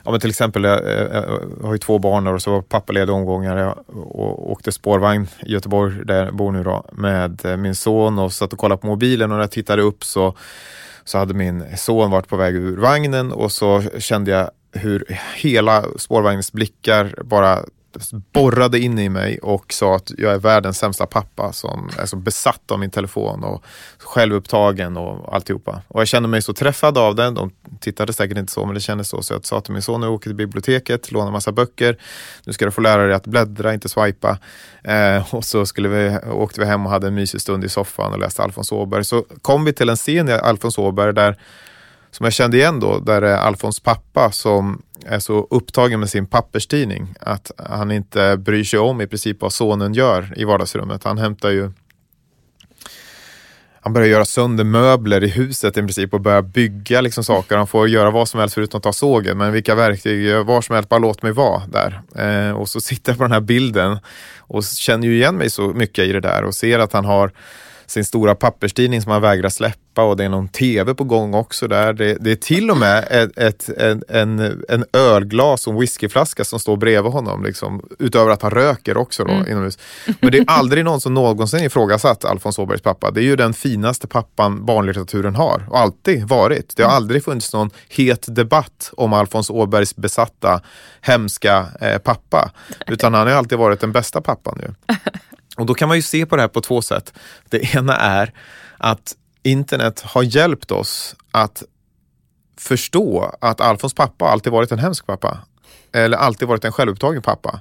[0.03, 3.57] Ja, men till exempel, jag, jag har ju två barn och så var pappaledig omgångar.
[3.57, 8.34] Jag och åkte spårvagn i Göteborg, där jag bor nu då, med min son och
[8.34, 10.36] satt och kollade på mobilen och när jag tittade upp så,
[11.03, 15.05] så hade min son varit på väg ur vagnen och så kände jag hur
[15.36, 17.59] hela spårvagnens blickar bara
[18.34, 22.16] borrade in i mig och sa att jag är världens sämsta pappa som är så
[22.16, 23.64] besatt av min telefon och
[23.98, 25.82] självupptagen och alltihopa.
[25.88, 28.82] Och jag kände mig så träffad av den, De tittade säkert inte så, men det
[28.82, 29.22] kändes så.
[29.22, 31.98] Så jag sa till min son, nu åker till biblioteket, lånar massa böcker.
[32.44, 34.38] Nu ska du få lära dig att bläddra, inte swipa.
[34.84, 38.14] Eh, och så skulle vi, åkte vi hem och hade en mysig stund i soffan
[38.14, 39.06] och läste Alfons Åberg.
[39.06, 41.38] Så kom vi till en scen i Alfons Åberg där
[42.12, 46.26] som jag kände igen då, där är Alfons pappa som är så upptagen med sin
[46.26, 51.03] papperstidning att han inte bryr sig om i princip vad sonen gör i vardagsrummet.
[51.03, 51.72] Han hämtar ju
[53.82, 57.57] han börjar göra sönder möbler i huset i princip och börjar bygga liksom saker.
[57.57, 59.38] Han får göra vad som helst förutom att ta sågen.
[59.38, 62.01] Men vilka verktyg, var som helst, bara låt mig vara där.
[62.16, 63.99] Eh, och så sitter jag på den här bilden
[64.38, 67.32] och känner ju igen mig så mycket i det där och ser att han har
[67.90, 71.68] sin stora papperstidning som han vägrar släppa och det är någon tv på gång också
[71.68, 71.94] där.
[71.94, 76.44] Det, det är till och med ett, ett, en, en, en ölglas och en whiskyflaska
[76.46, 79.48] som står bredvid honom, liksom, utöver att han röker också då, mm.
[79.52, 79.78] inomhus.
[80.22, 83.12] Men det är aldrig någon som någonsin ifrågasatt Alfons Åbergs pappa.
[83.12, 86.76] Det är ju den finaste pappan barnlitteraturen har och alltid varit.
[86.76, 86.98] Det har mm.
[86.98, 90.62] aldrig funnits någon het debatt om Alfons Åbergs besatta,
[91.02, 92.52] hemska eh, pappa.
[92.88, 94.96] Utan han har alltid varit den bästa pappan ju.
[95.60, 97.14] Och då kan man ju se på det här på två sätt.
[97.49, 98.34] Det ena är
[98.78, 101.64] att internet har hjälpt oss att
[102.57, 105.38] förstå att Alfons pappa alltid varit en hemsk pappa.
[105.91, 107.60] Eller alltid varit en självupptagen pappa.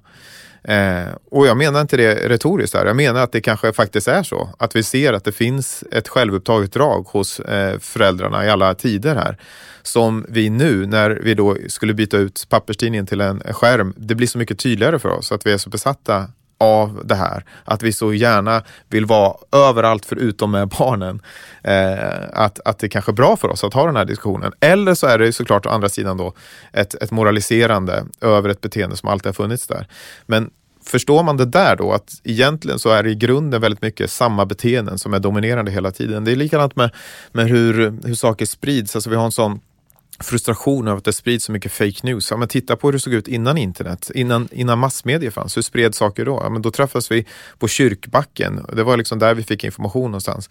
[0.65, 2.87] Eh, och jag menar inte det retoriskt här.
[2.87, 4.51] Jag menar att det kanske faktiskt är så.
[4.59, 9.15] Att vi ser att det finns ett självupptaget drag hos eh, föräldrarna i alla tider
[9.15, 9.37] här.
[9.83, 14.27] Som vi nu, när vi då skulle byta ut papperstidningen till en skärm, det blir
[14.27, 16.27] så mycket tydligare för oss att vi är så besatta
[16.59, 17.45] av det här.
[17.65, 21.23] Att vi så gärna vill vara överallt förutom med barnen.
[21.63, 24.53] Eh, att, att det kanske är bra för oss att ha den här diskussionen.
[24.61, 26.33] Eller så är det såklart å andra sidan då
[26.73, 29.87] ett, ett moraliserande över ett beteende som alltid har funnits där.
[30.27, 30.51] Men
[30.85, 34.47] förstår man det där då, att egentligen så är det i grunden väldigt mycket samma
[34.47, 36.25] beteenden som är dominerande hela tiden.
[36.25, 36.91] Det är likadant med,
[37.33, 38.95] med hur, hur saker sprids.
[38.97, 39.61] Alltså vi har en sån
[40.21, 42.31] frustration över att det sprids så mycket fake news.
[42.31, 45.57] Ja, men titta på hur det såg ut innan internet, innan, innan massmedia fanns.
[45.57, 46.41] Hur spred saker då?
[46.43, 47.27] Ja, men då träffades vi
[47.59, 48.67] på kyrkbacken.
[48.73, 50.51] Det var liksom där vi fick information någonstans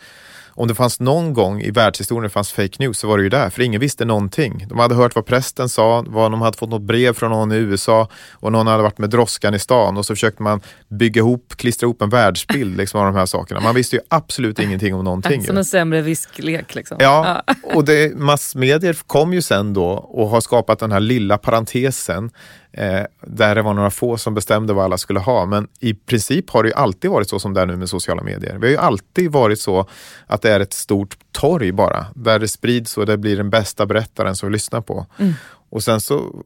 [0.57, 3.29] om det fanns någon gång i världshistorien det fanns fake news så var det ju
[3.29, 4.65] där, för ingen visste någonting.
[4.69, 7.55] De hade hört vad prästen sa, vad de hade fått något brev från någon i
[7.55, 11.53] USA och någon hade varit med droskan i stan och så försökte man bygga ihop,
[11.55, 13.59] klistra ihop en världsbild liksom, av de här sakerna.
[13.59, 15.43] Man visste ju absolut ingenting om någonting.
[15.43, 16.75] Som en sämre visklek.
[16.75, 16.97] Liksom.
[16.99, 17.43] Ja,
[17.73, 22.31] och det, massmedier kom ju sen då och har skapat den här lilla parentesen
[22.71, 25.45] eh, där det var några få som bestämde vad alla skulle ha.
[25.45, 28.23] Men i princip har det ju alltid varit så som det är nu med sociala
[28.23, 28.57] medier.
[28.57, 29.89] Vi har ju alltid varit så
[30.27, 33.85] att det är ett stort torg bara, där det sprids och det blir den bästa
[33.85, 35.05] berättaren som vi lyssnar på.
[35.17, 35.33] Mm.
[35.69, 36.43] Och sen så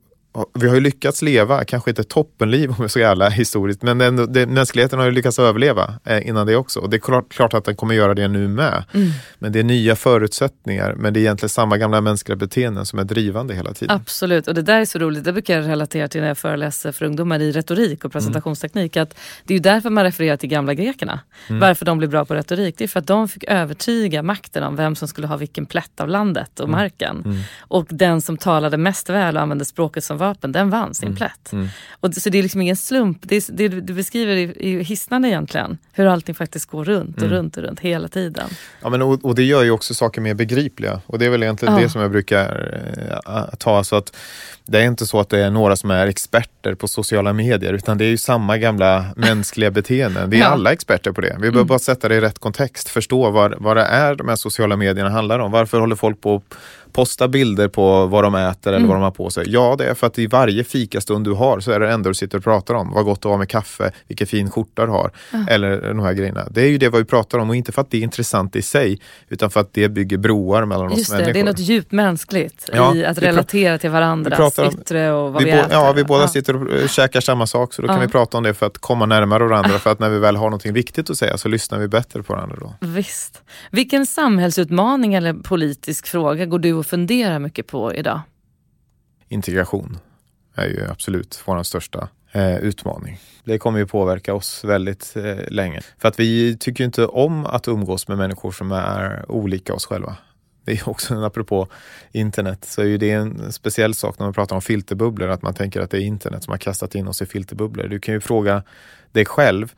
[0.53, 4.33] vi har ju lyckats leva, kanske inte toppenliv om vi ska alla historiskt, men den,
[4.33, 6.79] den, mänskligheten har ju lyckats överleva eh, innan det också.
[6.79, 8.83] Och det är klart, klart, att den kommer göra det nu med.
[8.93, 9.09] Mm.
[9.39, 13.03] Men det är nya förutsättningar, men det är egentligen samma gamla mänskliga beteenden som är
[13.03, 13.95] drivande hela tiden.
[13.95, 15.23] Absolut, och det där är så roligt.
[15.23, 18.95] Det brukar jag relatera till när jag föreläser för ungdomar i retorik och presentationsteknik.
[18.95, 19.03] Mm.
[19.03, 21.19] Att det är ju därför man refererar till gamla grekerna.
[21.47, 21.59] Mm.
[21.59, 24.75] Varför de blir bra på retorik, det är för att de fick övertyga makten om
[24.75, 26.79] vem som skulle ha vilken plätt av landet och mm.
[26.79, 27.21] marken.
[27.25, 27.37] Mm.
[27.59, 31.17] Och den som talade mest väl och använde språket som vapen, den vann sin mm.
[31.17, 31.51] plätt.
[31.51, 31.67] Mm.
[31.99, 33.17] Och, så det är liksom ingen slump.
[33.21, 35.77] Det, det du beskriver är ju hisnande egentligen.
[35.93, 37.33] Hur allting faktiskt går runt och mm.
[37.33, 38.49] runt och runt hela tiden.
[38.81, 41.01] Ja, men, och, och, det gör ju också saker mer begripliga.
[41.05, 41.81] Och det är väl egentligen ja.
[41.81, 42.81] det som jag brukar
[43.27, 43.83] äh, ta.
[43.83, 44.15] Så att
[44.65, 47.97] det är inte så att det är några som är experter på sociala medier utan
[47.97, 50.29] det är ju samma gamla mänskliga beteenden.
[50.29, 50.47] Vi är ja.
[50.47, 51.33] alla experter på det.
[51.33, 51.67] Vi behöver mm.
[51.67, 55.09] bara sätta det i rätt kontext, förstå vad, vad det är de här sociala medierna
[55.09, 55.51] handlar om.
[55.51, 56.41] Varför håller folk på
[56.93, 58.89] posta bilder på vad de äter eller mm.
[58.89, 59.45] vad de har på sig.
[59.47, 62.09] Ja, det är för att i varje fikastund du har så är det det enda
[62.09, 62.91] du sitter och pratar om.
[62.93, 65.11] Vad gott det var med kaffe, vilken fin skjorta du har.
[65.33, 65.47] Mm.
[65.49, 66.47] Eller de här grejerna.
[66.51, 68.61] Det är ju det vi pratar om och inte för att det är intressant i
[68.61, 71.33] sig utan för att det bygger broar mellan Just oss det, människor.
[71.33, 75.43] Det är något djupt mänskligt ja, i att relatera till varandras om, yttre och vad
[75.43, 75.71] vi, vi äter.
[75.71, 76.27] Ja, vi båda ja.
[76.27, 79.05] sitter och käkar samma sak så då kan vi prata om det för att komma
[79.05, 79.79] närmare varandra.
[79.79, 82.33] För att när vi väl har något viktigt att säga så lyssnar vi bättre på
[82.33, 82.73] varandra då.
[82.87, 83.41] Visst.
[83.71, 88.21] Vilken samhällsutmaning eller politisk fråga går du och funderar mycket på idag?
[89.27, 89.97] Integration
[90.55, 93.19] är ju absolut vår största eh, utmaning.
[93.43, 95.81] Det kommer ju påverka oss väldigt eh, länge.
[95.97, 100.17] För att vi tycker inte om att umgås med människor som är olika oss själva.
[100.65, 101.67] Det är också, apropå
[102.11, 105.53] internet, så är ju det en speciell sak när man pratar om filterbubblor, att man
[105.53, 107.87] tänker att det är internet som har kastat in oss i filterbubblor.
[107.87, 108.63] Du kan ju fråga
[109.11, 109.73] dig själv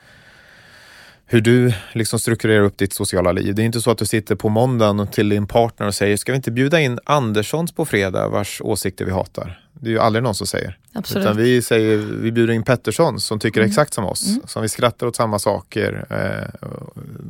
[1.25, 3.55] hur du liksom strukturerar upp ditt sociala liv.
[3.55, 6.31] Det är inte så att du sitter på måndagen till din partner och säger, ska
[6.31, 9.59] vi inte bjuda in Anderssons på fredag vars åsikter vi hatar?
[9.73, 10.77] Det är ju aldrig någon som säger.
[10.93, 11.25] Absolut.
[11.25, 13.69] Utan vi säger, vi bjuder in Pettersson som tycker Mm.
[13.69, 14.41] exakt som oss, Mm.
[14.45, 16.69] som vi skrattar åt samma saker eh,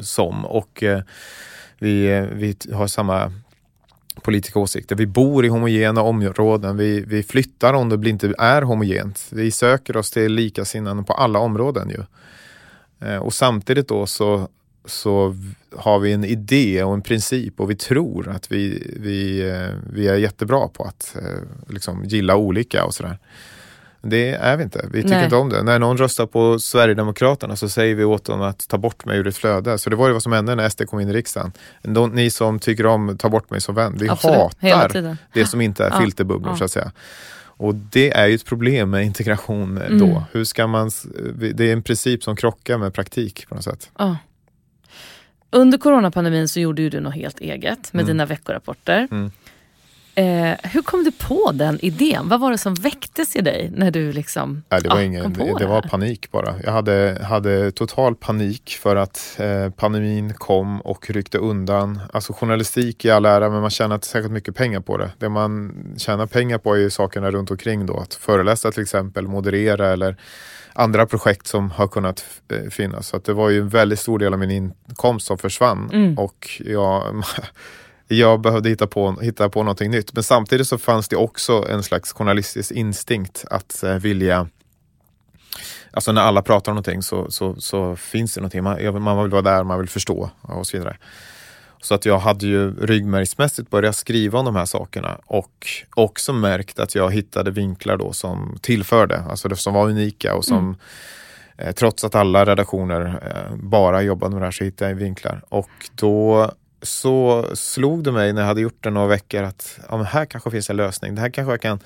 [0.02, 1.02] som och eh,
[1.80, 3.32] vi, eh, vi har samma
[4.22, 4.96] politiska åsikter.
[4.96, 9.28] Vi bor i homogena områden, vi, vi flyttar om det inte är homogent.
[9.30, 12.04] Vi söker oss till likasinnande på alla områden ju.
[13.06, 14.48] Eh, och samtidigt då så,
[14.86, 15.36] så
[15.76, 20.08] har vi en idé och en princip och vi tror att vi, vi, eh, vi
[20.08, 23.20] är jättebra på att eh, liksom gilla olika och sådär.
[24.06, 24.86] Det är vi inte.
[24.92, 25.24] Vi tycker Nej.
[25.24, 25.64] inte om det.
[25.64, 29.28] När någon röstar på Sverigedemokraterna så säger vi åt dem att ta bort mig ur
[29.28, 29.78] ett flöde.
[29.78, 31.52] Så det var ju vad som hände när SD kom in i riksdagen.
[31.82, 35.62] De, ni som tycker om ta bort mig som vän, vi Absolut, hatar det som
[35.62, 36.58] inte är Ja, filterbubblor ja.
[36.58, 36.92] så att säga.
[37.58, 40.06] Och det är ju ett problem med integration eh, då.
[40.06, 40.22] Mm.
[40.32, 40.92] Hur ska man,
[41.54, 43.92] det är en princip som krockar med praktik på något sätt.
[43.98, 44.18] Ja.
[45.50, 48.08] Under coronapandemin så gjorde ju du något helt eget med Mm.
[48.08, 49.08] dina veckorapporter.
[49.12, 49.32] Mm.
[50.16, 52.30] Eh, hur kom du på den idén?
[52.30, 55.24] Vad var det som väcktes i dig när du liksom Nej, det var, ja, ingen,
[55.24, 56.56] kom på det, det var panik bara.
[56.64, 62.00] Jag hade, hade total panik för att eh, pandemin kom och ryckte undan.
[62.14, 65.12] Alltså journalistik i all ära, men man tjänar inte särskilt mycket pengar på det.
[65.18, 67.98] Det man tjänar pengar på är ju sakerna runt omkring då.
[67.98, 70.18] Att föreläsa till exempel, moderera eller
[70.74, 73.08] andra projekt som har kunnat eh, finnas.
[73.08, 75.90] Så att det var ju en väldigt stor del av min inkomst som försvann.
[75.94, 76.18] Mm.
[76.18, 77.04] Och jag,
[78.18, 80.14] jag behövde hitta på, hitta på någonting nytt.
[80.14, 84.48] Men samtidigt så fanns det också en slags journalistisk instinkt att eh, vilja
[85.92, 88.64] Alltså när alla pratar om någonting så, så, så finns det någonting.
[88.64, 90.98] Man, man vill vara där, man vill förstå och så vidare.
[91.82, 96.80] Så att jag hade ju ryggmärgsmässigt börjat skriva om de här sakerna och också märkt
[96.80, 100.76] att jag hittade vinklar då som tillförde, alltså det som var unika och som
[101.58, 105.42] eh, trots att alla redaktioner eh, bara jobbade med det här så hittade jag vinklar.
[105.50, 106.52] Och då
[106.84, 110.26] så slog det mig när jag hade gjort det några veckor att ja, men här
[110.26, 111.16] kanske finns en lösning.
[111.16, 111.80] Det här kanske jag kan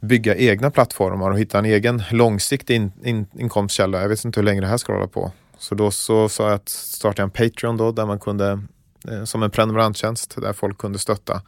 [0.00, 4.00] bygga egna plattformar och hitta en egen långsiktig in, in, inkomstkälla.
[4.00, 5.32] Jag vet inte hur länge det här ska hålla på.
[5.58, 8.62] Så då så sa jag att starta en Patreon då där man kunde
[9.08, 11.42] eh, som en prenumeranttjänst där folk kunde stötta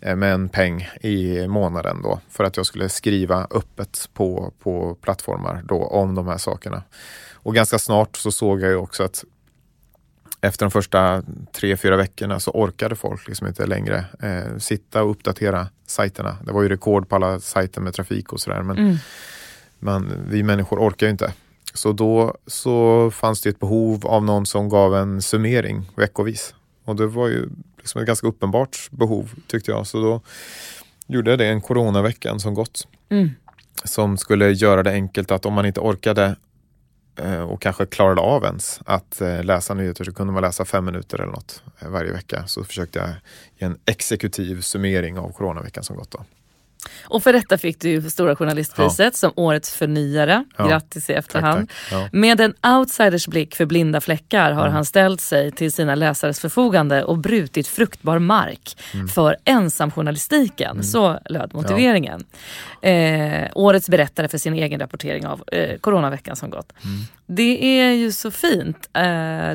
[0.00, 4.94] eh, med en peng i månaden då för att jag skulle skriva öppet på, på
[4.94, 6.82] plattformar då om de här sakerna.
[7.34, 9.24] Och ganska snart så såg jag ju också att
[10.46, 11.22] efter de första
[11.52, 16.36] tre, fyra veckorna så orkade folk liksom inte längre eh, sitta och uppdatera sajterna.
[16.46, 18.62] Det var ju rekord på alla sajter med trafik och sådär.
[18.62, 18.96] Men Mm.
[19.78, 21.32] man, vi människor orkar ju inte.
[21.74, 26.54] Så då så fanns det ett behov av någon som gav en summering veckovis.
[26.84, 29.86] Och det var ju liksom ett ganska uppenbart behov tyckte jag.
[29.86, 30.20] Så då
[31.06, 32.86] gjorde jag det en coronaveckan som gått.
[33.08, 33.30] Mm.
[33.84, 36.36] Som skulle göra det enkelt att om man inte orkade
[37.16, 40.84] Eh, och kanske klarade av ens att eh, läsa nyheter så kunde man läsa fem
[40.84, 42.46] minuter eller något eh, varje vecka.
[42.46, 46.10] Så försökte jag ge en exekutiv summering av coronaveckan som gått.
[46.10, 46.24] Då.
[47.04, 50.44] Och för detta fick du Stora Journalistpriset som årets förnyare.
[50.56, 50.66] Ja.
[50.68, 51.68] Grattis i Tack, efterhand.
[51.68, 51.92] tack.
[51.92, 52.08] Ja.
[52.12, 54.72] Med en outsiders blick för blinda fläckar har Mm.
[54.74, 59.08] han ställt sig till sina läsares förfogande och brutit fruktbar mark Mm.
[59.08, 60.82] för ensamjournalistiken.
[60.84, 62.24] Så löd motiveringen.
[62.82, 66.72] Eh, årets berättare för sin egen rapportering av eh, coronaveckan som gått.
[66.84, 67.00] Mm.
[67.26, 68.88] Det är ju så fint.
[68.92, 69.02] Eh,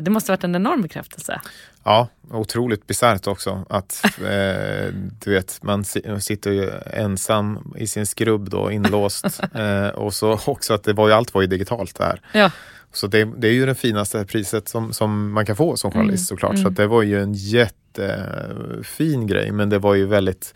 [0.02, 1.40] det måste varit en enorm bekräftelse.
[1.84, 8.06] Ja, otroligt bisarrt också att eh, du vet, man si- sitter ju ensam i sin
[8.06, 9.24] skrubb då inlåst
[9.54, 12.20] eh, och så också att det var ju allt var ju digitalt där.
[12.32, 12.50] Ja.
[12.92, 16.28] Så det, det är ju det finaste priset som, som man kan få som journalist
[16.28, 16.58] såklart.
[16.58, 20.54] Så att det var ju en jättefin grej men det var ju väldigt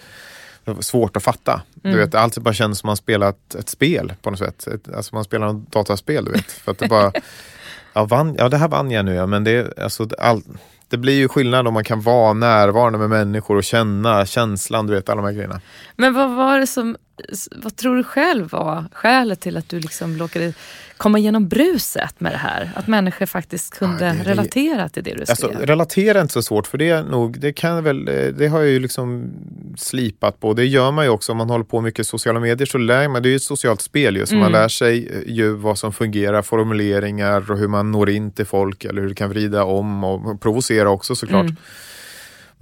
[0.81, 1.63] svårt att fatta.
[1.75, 4.67] Du vet, allt bara kändes som man spelat ett spel på något sätt.
[4.67, 6.53] Ett, alltså man spelar något dataspel du vet.
[6.53, 7.13] För att det bara,
[7.93, 10.43] ja, vann, ja det här vann jag nu ja, men det, alltså, det- all,
[10.89, 14.95] det blir ju skillnad om man kan vara närvarande med människor och känna känslan, du
[14.95, 15.61] vet alla de här grejerna.
[15.97, 16.97] Men vad var det som,
[17.57, 20.53] vad tror du själv var skälet till att du liksom råkade
[20.97, 22.71] komma igenom bruset med det här?
[22.77, 25.67] Att människor faktiskt kunde Ja, det- relatera till det du Alltså, skrev?
[25.67, 28.61] relatera är inte så svårt för det är nog, det kan väl, eh, det har
[28.61, 29.31] jag ju liksom
[29.77, 30.53] slipat på.
[30.55, 33.23] Det gör man ju också om man håller på mycket sociala medier så lär man,
[33.23, 34.53] det är ju ett socialt spel ju, så man Mm.
[34.53, 38.85] lär sig eh, ju vad som fungerar, formuleringar och hur man når in till folk
[38.85, 41.43] eller hur du kan vrida om och provocera också såklart.
[41.45, 41.57] Mm.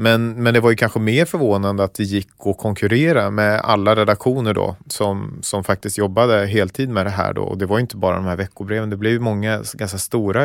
[0.03, 3.95] Men, men det var ju kanske mer förvånande att det gick att konkurrera med alla
[3.97, 7.43] redaktioner då som, som faktiskt jobbade heltid med det här då.
[7.43, 10.45] Och det var inte bara de här veckobreven, det blev många ganska stora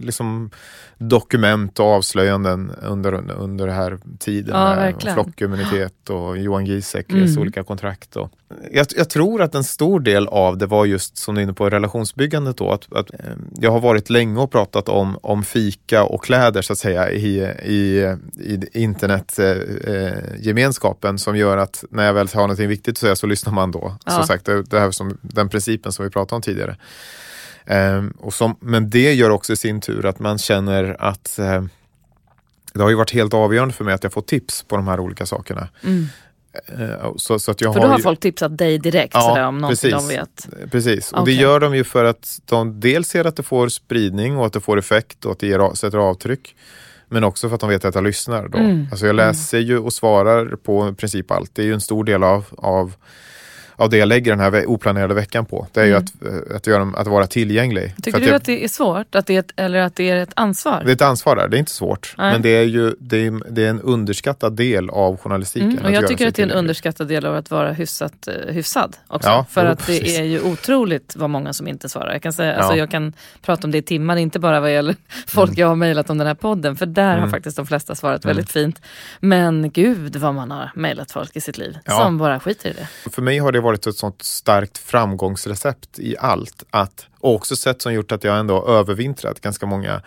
[0.00, 0.50] liksom,
[0.98, 7.38] dokument och avslöjanden under, under den här tiden Ja, med flockimmunitet och Johan Giesecks Mm.
[7.38, 8.16] olika kontrakt.
[8.16, 8.30] Och
[8.72, 11.52] jag, jag tror att en stor del av det var just som du är inne
[11.52, 12.72] på relationsbyggandet då.
[12.72, 13.20] Att, att, eh,
[13.60, 17.38] jag har varit länge och pratat om, om fika och kläder så att säga i,
[17.64, 23.26] i, i internetgemenskapen som gör att när jag väl har någonting viktigt att säga så
[23.26, 23.96] lyssnar man då.
[24.04, 24.12] Ja.
[24.12, 26.76] Som sagt, det, det här som, den principen som vi pratade om tidigare.
[27.66, 31.64] Ehm, och som, men det gör också i sin tur att man känner att eh,
[32.72, 35.00] det har ju varit helt avgörande för mig att jag får tips på de här
[35.00, 35.68] olika sakerna.
[35.82, 36.06] Mm.
[36.66, 39.46] Eh, Så, så att jag För då har ju, folk tipsat dig direkt Ja, sådär,
[39.46, 40.08] om någonting precis.
[40.08, 40.70] de vet.
[40.72, 41.34] Precis, och Okej.
[41.34, 44.52] det gör de ju för att de dels ser att det får spridning och att
[44.52, 46.56] det får effekt och att det ger, sätter avtryck.
[47.08, 48.48] Men också för att de vet att jag lyssnar.
[48.48, 48.58] Då.
[48.58, 48.86] Mm.
[48.90, 51.54] Alltså jag läser ju och svarar på i princip allt.
[51.54, 52.94] Det är ju en stor del av, av,
[53.80, 55.66] av det jag lägger den här oplanerade veckan på.
[55.72, 56.02] Det är ju Mm.
[56.04, 57.94] att, eh, att, göra, att vara tillgänglig.
[58.02, 59.14] Tycker att du jag, att det är svårt?
[59.14, 60.82] Att det är ett, eller att det är ett ansvar?
[60.84, 62.14] det är ett ansvar där, det är inte svårt.
[62.18, 62.32] Nej.
[62.32, 65.70] Men det är ju det är, det är en underskattad del av journalistiken.
[65.70, 68.54] Mm, och jag tycker att det är en underskattad del av att vara hyfsat, eh,
[68.54, 69.28] hyfsad också.
[69.28, 70.18] Ja, För jo, att det precis.
[70.18, 72.12] är ju otroligt vad många som inte svarar.
[72.12, 72.78] Jag kan, säga, alltså Ja.
[72.78, 73.12] jag kan
[73.42, 75.60] prata om det i timmar, inte bara vad gäller folk Mm.
[75.60, 76.76] jag har mejlat om den här podden.
[76.76, 77.30] För där har Mm.
[77.30, 78.36] faktiskt de flesta svarat Mm.
[78.36, 78.80] väldigt fint.
[79.20, 81.92] Men gud vad man har mejlat folk i sitt liv Ja.
[81.98, 83.10] som bara skiter i det.
[83.10, 86.64] För mig har det varit ett sånt starkt framgångsrecept i allt.
[86.70, 90.02] Att, och också sätt som gjort att jag ändå har övervintrat ganska många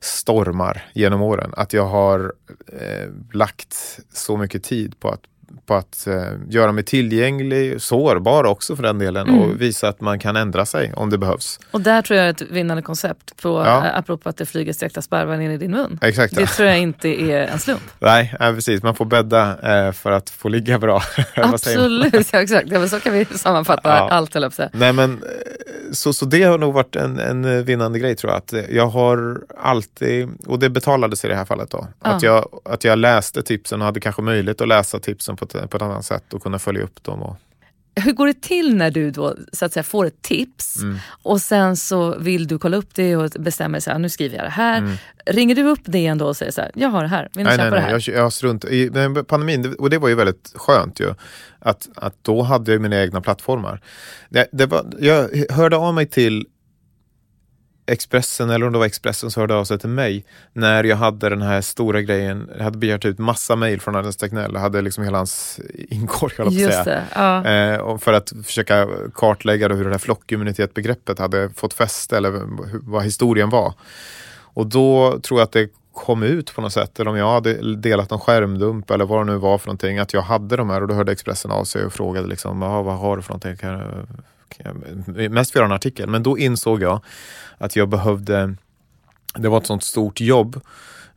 [0.00, 1.54] stormar genom åren.
[1.56, 2.32] Att jag har
[2.66, 5.20] eh, lagt så mycket tid på att,
[5.66, 6.14] på att eh,
[6.48, 9.40] göra mig tillgänglig, sårbar också för den delen Mm.
[9.40, 11.60] och visa att man kan ändra sig om det behövs.
[11.70, 13.64] Och där tror jag är ett vinnande koncept, på, Ja.
[13.86, 13.90] ja.
[13.90, 15.98] apropå att det flyger stekta sparvar in i din mun.
[16.02, 16.34] Exakt.
[16.36, 17.80] Det tror jag inte är en slump.
[17.98, 18.82] Nej, nej, precis.
[18.82, 21.02] Man får bädda eh, för att få ligga bra.
[21.36, 22.70] Absolut, ja, exakt.
[22.70, 24.08] Ja, men så kan vi sammanfatta Ja.
[24.10, 24.50] allt höll.
[24.72, 25.18] Nej men eh,
[25.92, 28.38] så, så det har nog varit en, en vinnande grej tror jag.
[28.38, 32.10] Att eh, jag har alltid, och det betalades i det här fallet då, Ja.
[32.10, 35.70] att, jag, att jag läste tipsen och hade kanske möjlighet att läsa tipsen på ett,
[35.70, 37.22] på ett annat sätt och kunna följa upp dem.
[37.22, 37.36] Och,
[37.94, 40.98] Hur går det till när du då så att säga, får ett tips Mm.
[41.22, 44.50] och sen så vill du kolla upp det och bestämmer sig, nu skriver jag det
[44.50, 44.78] här.
[44.78, 44.96] Mm.
[45.26, 47.44] Ringer du upp det ändå och säger så här, jag har det här, vill ni
[47.44, 48.02] nej, köpa nej, det nej, här?
[48.06, 48.90] jag, jag har strunt i
[49.28, 51.14] pandemin, och det var ju väldigt skönt ju.
[51.58, 53.80] Att, att då hade jag mina egna plattformar.
[54.28, 56.46] Det, det var, jag hörde av mig till
[57.90, 61.28] Expressen, eller om det var Expressen som hörde av sig till mig när jag hade
[61.28, 62.50] den här stora grejen.
[62.56, 64.50] Jag hade begärt ut massa mejl från Anders Tegnell.
[64.54, 66.84] Jag hade liksom hela hans inkorg, jag på att Just säga.
[66.84, 67.46] det, ja.
[67.46, 73.50] Eh, för att försöka kartlägga hur det här flockimmunitetbegreppet hade fått fäste eller vad historien
[73.50, 73.74] var.
[74.54, 77.76] Och då tror jag att det kom ut på något sätt, eller om jag hade
[77.76, 80.82] delat någon skärmdump eller vad det nu var för någonting, att jag hade de här
[80.82, 83.68] och då hörde Expressen av sig och frågade liksom, "Jaha, vad har du för någonting?
[84.58, 87.00] Jag, mest för att göra en artikel, men då insåg jag
[87.58, 88.54] att jag behövde,
[89.34, 90.60] det var ett sånt stort jobb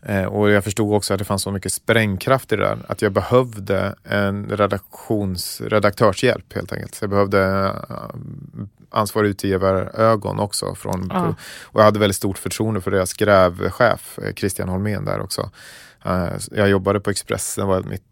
[0.05, 2.77] Eh, och jag förstod också att det fanns så mycket sprängkraft i det där.
[2.87, 6.95] Att jag behövde en redaktions, redaktörshjälp helt enkelt.
[6.95, 10.75] Så jag behövde uh, ansvarig utgivarögon också.
[10.75, 11.35] Från, Ja.
[11.63, 15.49] Och jag hade väldigt stort förtroende för deras grävchef eh, Christian Holmén där också.
[16.05, 18.03] Eh, jag jobbade på Expressen, var mitt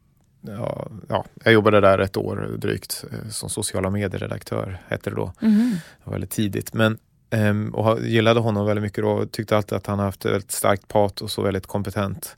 [0.41, 5.33] Ja, ja, jag jobbade där ett år drygt eh, som sociala medieredaktör, hette det då.
[5.39, 5.79] Mhm.
[5.97, 6.73] Det var väldigt tidigt.
[6.73, 6.97] Men,
[7.29, 9.25] ehm, och gillade honom väldigt mycket då.
[9.25, 12.37] Tyckte alltid att han har haft ett starkt patos och väldigt kompetent.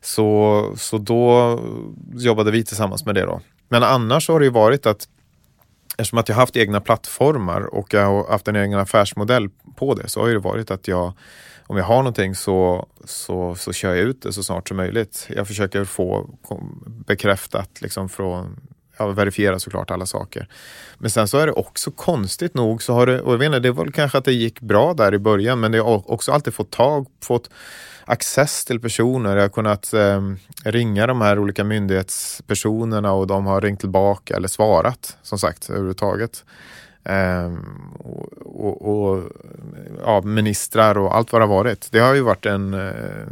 [0.00, 1.60] Så, så då
[2.14, 3.40] jobbade vi tillsammans med det då.
[3.68, 5.08] Men annars har det ju varit att
[5.96, 10.08] eftersom att jag haft egna plattformar och jag har haft en egen affärsmodell på det
[10.08, 11.12] så har det varit att jag
[11.72, 15.28] om jag har någonting så, så, så kör jag ut det så snart som möjligt.
[15.36, 16.30] Jag försöker få
[17.06, 18.60] bekräftat liksom från
[18.96, 20.48] ja, verifiera såklart alla saker.
[20.98, 23.58] Men sen så är det också konstigt nog så har det, och jag vet inte,
[23.58, 26.32] det var väl kanske att det gick bra där i början men det har också
[26.32, 27.50] alltid fått tag, fått
[28.04, 29.36] access till personer.
[29.36, 30.22] Jag har kunnat eh,
[30.64, 36.44] ringa de här olika myndighetspersonerna och de har ringt tillbaka eller svarat som sagt överhuvudtaget.
[37.04, 39.32] Ehm, och, och, och
[40.04, 41.88] ja, ministrar och allt vad det har varit.
[41.90, 43.26] Det har ju varit en eh,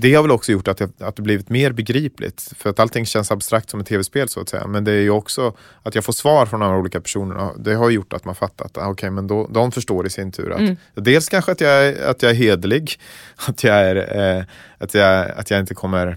[0.00, 2.52] det har väl också gjort att, jag, att det blivit mer begripligt.
[2.56, 4.66] För att allting känns abstrakt som ett tv-spel så att säga.
[4.66, 7.52] Men det är ju också att jag får svar från de här olika personerna.
[7.58, 10.52] Det har gjort att man fattat att okay, men då, de förstår i sin tur
[10.52, 10.76] att Mm.
[10.94, 13.00] dels kanske att jag, är, att jag är hederlig.
[13.48, 14.44] Att jag, är, eh,
[14.78, 16.16] att, jag, att jag inte kommer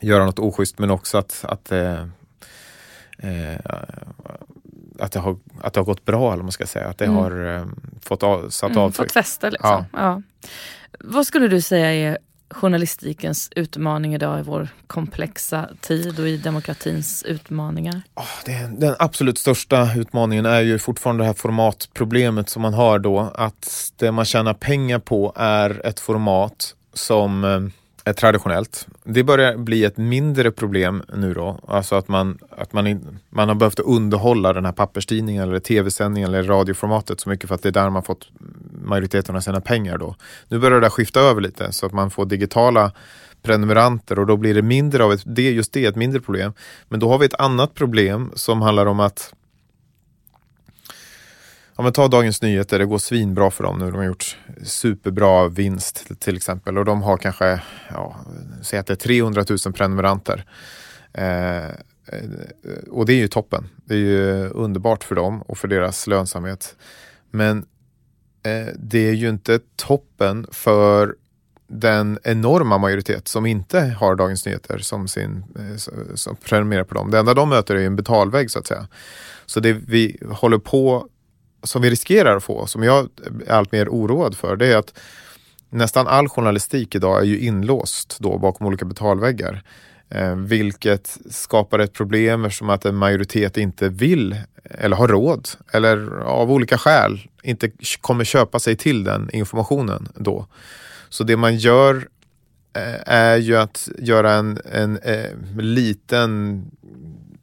[0.00, 2.02] göra något oschysst men också att, att eh,
[3.18, 3.56] eh,
[5.02, 6.88] att det, har, att det har gått bra, eller man ska säga.
[6.88, 7.16] Att det Mm.
[7.16, 7.64] har eh,
[8.02, 9.06] fått av, satt Mm, avtryck.
[9.08, 9.84] fått fäste liksom.
[9.92, 10.22] Ja.
[11.00, 12.18] Vad skulle du säga är
[12.50, 18.02] journalistikens utmaning idag i vår komplexa tid och i demokratins utmaningar?
[18.14, 22.98] Oh, det, den absolut största utmaningen är ju fortfarande det här formatproblemet som man har
[22.98, 23.18] då.
[23.34, 27.60] Att det man tjänar pengar på är ett format som eh,
[28.04, 28.86] traditionellt.
[29.04, 31.58] Det börjar bli ett mindre problem nu då.
[31.68, 36.28] Alltså att man, att man, in, man har behövt underhålla den här papperstidningen eller tv-sändningen
[36.28, 38.28] eller radioformatet så mycket för att det är där man fått
[38.84, 40.16] majoriteten av sina pengar då.
[40.48, 42.92] Nu börjar det skifta över lite så att man får digitala
[43.42, 46.52] prenumeranter och då blir det mindre av ett, det, just det ett mindre problem.
[46.88, 49.34] Men då har vi ett annat problem som handlar om att
[51.76, 53.84] Ja, men ta Dagens Nyheter, det går svinbra för dem nu.
[53.90, 58.16] De har gjort superbra vinst till exempel och de har kanske, ja,
[58.62, 60.44] säg att det är 300 000 prenumeranter.
[61.12, 61.70] Eh,
[62.90, 63.68] och det är ju toppen.
[63.84, 66.76] Det är ju underbart för dem och för deras lönsamhet.
[67.30, 67.58] Men
[68.42, 71.16] eh, det är ju inte toppen för
[71.66, 75.76] den enorma majoritet som inte har Dagens Nyheter som sin, eh,
[76.14, 77.10] som prenumererar på dem.
[77.10, 78.88] Det enda de möter är en betalvägg så att säga.
[79.46, 81.08] Så det vi håller på
[81.62, 83.08] som vi riskerar att få, som jag
[83.46, 84.98] är allt mer oroad för, det är att
[85.70, 89.62] nästan all journalistik idag är ju inlåst då bakom olika betalväggar.
[90.08, 96.20] Eh, vilket skapar ett problem eftersom att en majoritet inte vill eller har råd eller
[96.20, 100.46] av olika skäl inte kommer köpa sig till den informationen då.
[101.08, 102.08] Så det man gör
[102.76, 106.64] eh, är ju att göra en, en, en eh, liten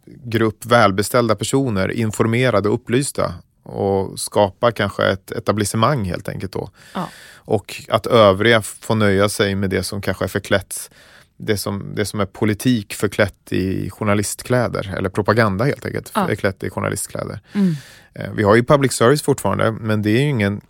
[0.06, 3.34] grupp välbeställda personer informerade och upplysta
[3.70, 6.70] och skapa kanske ett etablissemang helt enkelt då.
[6.94, 7.10] Ja.
[7.36, 10.90] Och att övriga får nöja sig med det som kanske är förklätt
[11.42, 16.28] det som, det som är politik förklätt i journalistkläder eller propaganda helt enkelt ja.
[16.28, 17.40] förklätt i journalistkläder.
[17.54, 17.76] Mm.
[18.14, 20.62] Eh, vi har ju public service fortfarande men det är ju ingen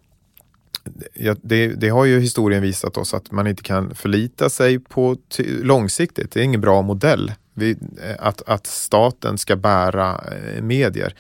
[1.41, 5.17] det, det, har ju historien visat oss att man inte kan förlita sig på
[5.61, 6.31] långsiktigt.
[6.31, 7.33] Det är ingen bra modell.
[7.53, 11.15] Vi, eh, att, att staten ska bära eh, medier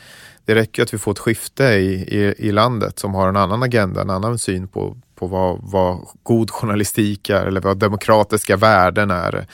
[0.49, 3.63] det räcker att vi får ett skifte i, i, i, landet som har en annan
[3.63, 9.11] agenda, en annan syn på, på vad, vad god journalistik är eller vad demokratiska värden
[9.11, 9.47] är.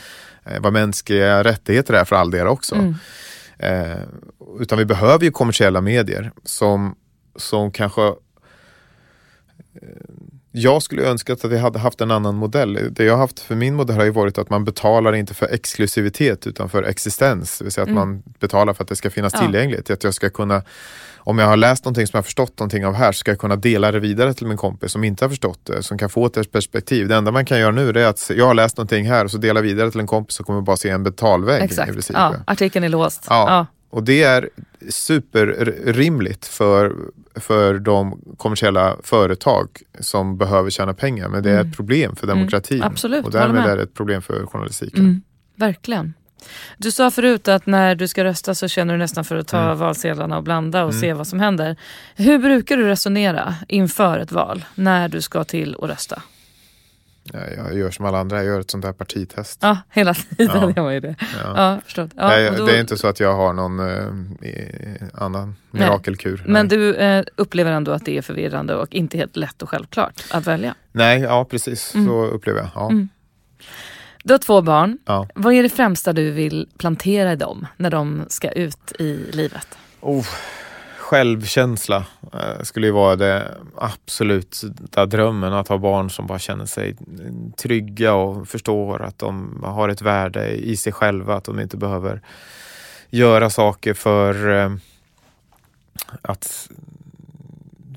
[0.43, 2.75] Eh, vad mänskliga rättigheter är för all del också.
[2.75, 2.95] Mm.
[3.57, 3.97] Eh,
[4.59, 6.95] utan vi behöver ju kommersiella medier som,
[7.35, 8.13] som kanske eh,
[10.57, 12.79] jag skulle önska att vi hade haft en annan modell.
[12.91, 15.53] Det jag har haft för min modell har ju varit att man betalar inte för
[15.53, 17.57] exklusivitet utan för existens.
[17.57, 17.99] Det vill säga att mm.
[17.99, 19.39] man betalar för att det ska finnas ja.
[19.39, 19.89] tillgängligt.
[19.89, 20.61] Att jag ska kunna,
[21.17, 23.55] om jag har läst någonting som jag har förstått någonting av här ska jag kunna
[23.55, 26.51] dela det vidare till min kompis som inte har förstått det, som kan få ett
[26.51, 27.07] perspektiv.
[27.07, 29.37] Det enda man kan göra nu är att jag har läst någonting här och så
[29.37, 31.63] delar vidare till en kompis och kommer bara se en betalvägg.
[31.63, 33.25] Exakt, ja, artikeln är låst.
[33.29, 33.45] Ja.
[33.49, 33.65] ja.
[33.89, 34.49] Och det är
[34.89, 36.95] superrimligt för,
[37.35, 39.67] för de kommersiella företag
[39.99, 41.29] som behöver tjäna pengar.
[41.29, 41.73] Men det är ett mm.
[41.73, 42.37] problem för mm.
[42.37, 42.83] demokratin.
[42.83, 45.03] Absolut, och därmed är det ett problem för journalistiken.
[45.03, 45.21] Mm.
[45.55, 46.13] Verkligen.
[46.77, 49.61] Du sa förut att när du ska rösta så känner du nästan för att ta
[49.61, 49.77] mm.
[49.77, 51.01] valsedlarna och blanda och mm.
[51.01, 51.75] se vad som händer.
[52.15, 56.21] Hur brukar du resonera inför ett val när du ska till och rösta?
[57.33, 59.59] Jag gör som alla andra, jag gör ett sånt där partitest.
[59.61, 60.73] Ja, hela tiden ja.
[60.75, 61.15] gör man ju det.
[61.19, 61.53] Ja.
[61.55, 62.11] Ja, förstått.
[62.15, 62.65] Ja, Nej, då...
[62.65, 66.37] Det är inte så att jag har någon eh, annan mirakelkur.
[66.37, 66.53] Nej.
[66.53, 70.23] Men du eh, upplever ändå att det är förvirrande och inte helt lätt och självklart
[70.31, 70.75] att välja?
[70.91, 72.07] Nej, ja precis mm.
[72.07, 72.69] så upplever jag.
[72.75, 72.89] Ja.
[72.89, 73.09] Mm.
[74.23, 74.97] Du har två barn.
[75.05, 75.27] Ja.
[75.35, 79.77] Vad är det främsta du vill plantera i dem när de ska ut i livet?
[80.01, 80.25] Oh
[81.05, 85.53] självkänsla eh, skulle ju vara det absoluta drömmen.
[85.53, 86.95] Att ha barn som bara känner sig
[87.57, 91.35] trygga och förstår att de har ett värde i sig själva.
[91.35, 92.21] Att de inte behöver
[93.09, 94.71] göra saker för eh,
[96.21, 96.69] att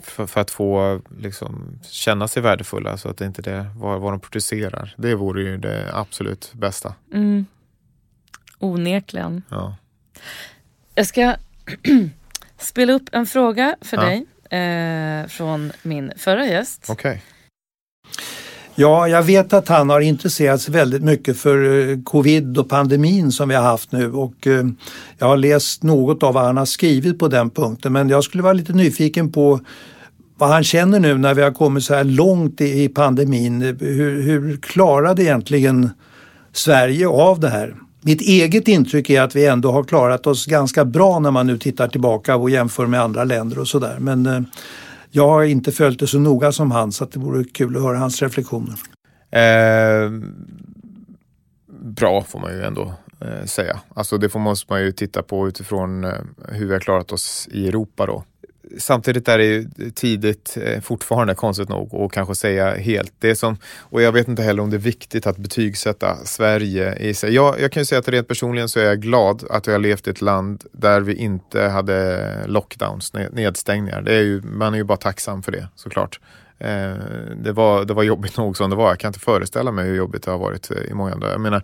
[0.02, 4.12] för, för, att få liksom, känna sig värdefulla så att det inte är vad, vad
[4.12, 4.94] de producerar.
[4.96, 6.94] Det vore ju det absolut bästa.
[7.12, 7.46] Mm.
[8.58, 9.42] Onekligen.
[9.48, 9.76] Ja.
[10.94, 11.36] Jag ska
[12.58, 14.02] spela upp en fråga för ja.
[14.02, 16.90] dig eh, från min förra gäst.
[16.90, 17.18] Okay.
[18.74, 23.32] Ja, jag vet att han har intresserat sig väldigt mycket för eh, covid och pandemin
[23.32, 24.66] som vi har haft nu och eh,
[25.18, 28.42] jag har läst något av vad han har skrivit på den punkten men jag skulle
[28.42, 29.60] vara lite nyfiken på
[30.36, 33.62] vad han känner nu när vi har kommit så här långt i pandemin.
[33.80, 35.90] Hur, hur klarade egentligen
[36.52, 37.74] Sverige av det här?
[38.08, 41.58] Mitt eget intryck är att vi ändå har klarat oss ganska bra när man nu
[41.58, 43.96] tittar tillbaka och jämför med andra länder och sådär.
[44.00, 44.40] Men eh,
[45.10, 47.98] jag har inte följt det så noga som han så det vore kul att höra
[47.98, 48.74] hans reflektioner.
[49.30, 50.10] Eh,
[51.80, 53.80] bra får man ju ändå eh, säga.
[53.94, 56.12] Alltså det får, måste man ju titta på utifrån eh,
[56.48, 58.24] hur vi har klarat oss i Europa då
[58.78, 63.12] samtidigt är det ju tidigt eh, fortfarande, konstigt nog, och kanske säga helt.
[63.18, 67.14] Det som, och jag vet inte heller om det är viktigt att betygsätta Sverige i
[67.14, 67.34] sig.
[67.34, 69.78] Jag, jag kan ju säga att rent personligen så är jag glad att jag har
[69.78, 74.02] levt i ett land där vi inte hade lockdowns, nedstängningar.
[74.02, 76.20] Det är ju, man är ju bara tacksam för det såklart.
[76.58, 76.94] Eh,
[77.36, 78.88] det, var, det var jobbigt nog som det var.
[78.88, 81.30] Jag kan inte föreställa mig hur jobbigt det har varit eh, i många andra.
[81.30, 81.62] Jag menar,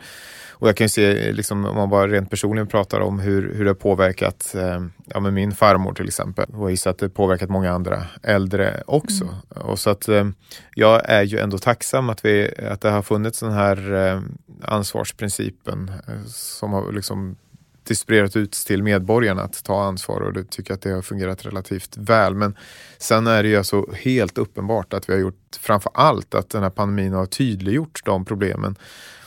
[0.54, 3.64] och jag kan ju se, liksom, om man bara rent personligen pratar om hur, hur
[3.64, 6.50] det har påverkat eh, ja, med min farmor till exempel.
[6.54, 9.24] Och jag gissar att det påverkat många andra äldre också.
[9.24, 9.66] Mm.
[9.68, 10.28] Och så att eh,
[10.74, 14.20] jag är ju ändå tacksam att, vi, att det har funnits den här eh,
[14.62, 17.36] ansvarsprincipen eh, som har liksom
[17.84, 21.46] distribuerat ut till medborgarna att ta ansvar och det tycker jag att det har fungerat
[21.46, 22.34] relativt väl.
[22.34, 22.56] Men
[22.98, 26.62] sen är det ju alltså helt uppenbart att vi har gjort framför allt att den
[26.62, 28.76] här pandemin har tydliggjort de problemen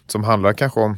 [0.08, 0.98] som handlar kanske om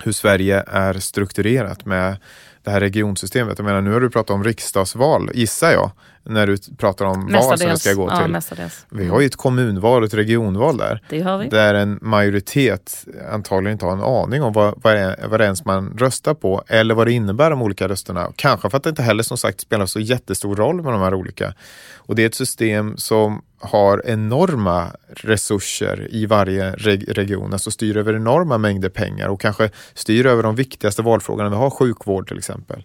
[0.00, 2.16] hur Sverige är strukturerat med
[2.62, 3.58] det här regionsystemet.
[3.58, 5.90] Jag menar, nu har du pratat om riksdagsval, gissar jag,
[6.24, 8.38] när du pratar om vad som det ska gå till.
[8.58, 11.02] Ja, vi har ju ett kommunval och ett regionval där.
[11.08, 11.48] Det har vi.
[11.48, 15.64] Där en majoritet antagligen inte har en aning om vad, vad, är, vad det ens
[15.64, 18.32] man röstar på eller vad det innebär de olika rösterna.
[18.36, 21.14] Kanske för att det inte heller som sagt spelar så jättestor roll med de här
[21.14, 21.54] olika.
[21.96, 27.96] Och det är ett system som har enorma resurser i varje reg region, alltså styr
[27.96, 31.50] över enorma mängder pengar och kanske styr över de viktigaste valfrågorna.
[31.50, 32.84] Vi har sjukvård till exempel.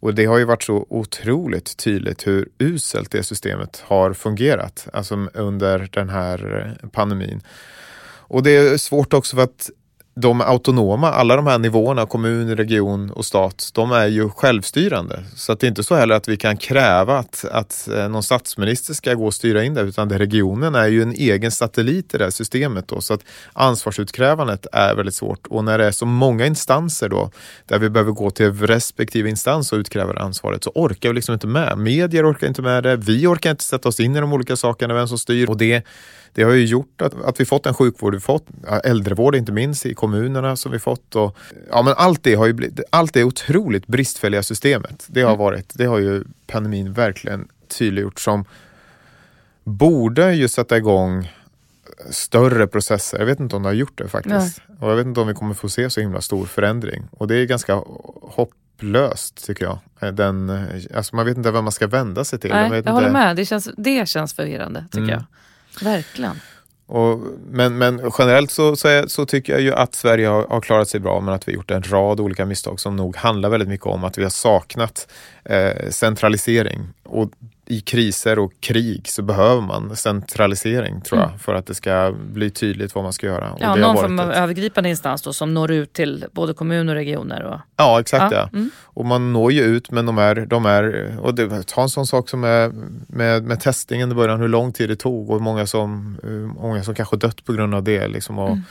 [0.00, 5.14] Och det har ju varit så otroligt tydligt hur uselt det systemet har fungerat alltså
[5.34, 7.40] under den här pandemin.
[8.26, 9.70] Och det är svårt också för att
[10.16, 15.24] de autonoma, alla de här nivåerna, kommun, region och stat, de är ju självstyrande.
[15.36, 18.22] Så att det är inte så heller att vi kan kräva att, att eh, någon
[18.22, 22.14] statsminister ska gå och styra in det, utan det, regionen är ju en egen satellit
[22.14, 22.88] i det här systemet.
[22.88, 23.20] Då, så att
[23.52, 25.46] ansvarsutkrävandet är väldigt svårt.
[25.46, 27.30] Och när det är så många instanser då,
[27.66, 31.46] där vi behöver gå till respektive instans och utkräva ansvaret, så orkar vi liksom inte
[31.46, 31.78] med.
[31.78, 34.94] Medier orkar inte med det, vi orkar inte sätta oss in i de olika sakerna,
[34.94, 35.50] vem som styr.
[35.50, 35.84] Och det
[36.34, 38.46] det har ju gjort att, att vi fått den sjukvård vi fått,
[38.84, 41.16] äldrevård inte minst i kommunerna som vi fått.
[41.16, 41.36] Och,
[41.70, 45.38] ja, men allt det har ju blivit, allt det otroligt bristfälliga systemet, det har mm.
[45.38, 48.44] varit, det har ju pandemin verkligen tydliggjort som
[49.64, 51.32] borde ju sätta igång
[52.10, 53.18] större processer.
[53.18, 54.60] Jag vet inte om det har gjort det faktiskt.
[54.68, 54.78] Nej.
[54.80, 57.02] Och jag vet inte om vi kommer få se så himla stor förändring.
[57.10, 57.82] Och det är ganska
[58.22, 59.78] hopplöst tycker jag.
[60.14, 62.50] Den, alltså man vet inte vem man ska vända sig till.
[62.50, 65.10] Nej, jag, jag håller med, det känns, det känns förvirrande tycker mm.
[65.10, 65.24] jag.
[65.82, 66.40] Verkligen.
[66.86, 67.18] Och,
[67.50, 70.88] men, men generellt så, så, är, så, tycker jag ju att Sverige har, har, klarat
[70.88, 73.68] sig bra men att vi har gjort en rad olika misstag som nog handlar väldigt
[73.68, 75.08] mycket om att vi har saknat
[75.44, 76.80] eh, centralisering.
[77.02, 77.30] Och
[77.66, 81.38] i kriser och krig så behöver man centralisering tror jag mm.
[81.38, 83.56] för att det ska bli tydligt vad man ska göra.
[83.60, 84.36] Ja, någon form av ett...
[84.36, 87.42] övergripande instans då, som når ut till både kommuner och regioner.
[87.42, 87.60] Och...
[87.76, 88.32] Ja, exakt.
[88.32, 88.48] Ja.
[88.52, 88.58] ja.
[88.58, 88.70] Mm.
[88.82, 92.06] Och man når ju ut men de är, de är och det, ta en sån
[92.06, 92.72] sak som är
[93.08, 96.18] med, med testningen i början, hur lång tid det tog och många som,
[96.58, 98.08] många som kanske dött på grund av det.
[98.08, 98.62] Liksom, och, mm.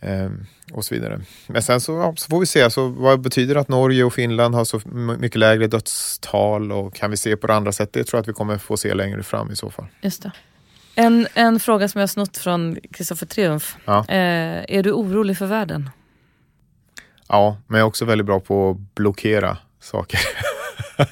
[0.00, 1.20] Ehm, och så vidare.
[1.46, 4.14] Men sen så, ja, så får vi se, alltså, vad betyder det att Norge och
[4.14, 4.80] Finland har så
[5.18, 7.92] mycket lägre dödstal och kan vi se på det andra sätt?
[7.92, 9.86] Det tror jag att vi kommer få se längre fram i så fall.
[10.00, 10.32] Just det.
[10.94, 13.76] En, en fråga som jag snott från Kristoffer Triumf.
[13.84, 13.98] Ja.
[14.08, 15.90] Eh, är du orolig för världen?
[17.28, 20.20] Ja, men jag är också väldigt bra på att blockera saker.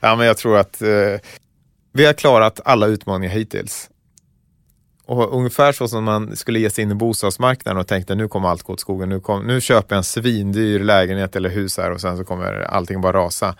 [0.00, 0.88] ja, men jag tror att eh,
[1.92, 3.90] vi har klarat alla utmaningar hittills.
[5.10, 8.48] Och ungefär så som man skulle ge sig in i bostadsmarknaden och tänkte nu kommer
[8.48, 9.08] allt gå åt skogen.
[9.08, 12.52] Nu, kom, nu köper jag en svindyr lägenhet eller hus här och sen så kommer
[12.52, 13.54] allting bara rasa.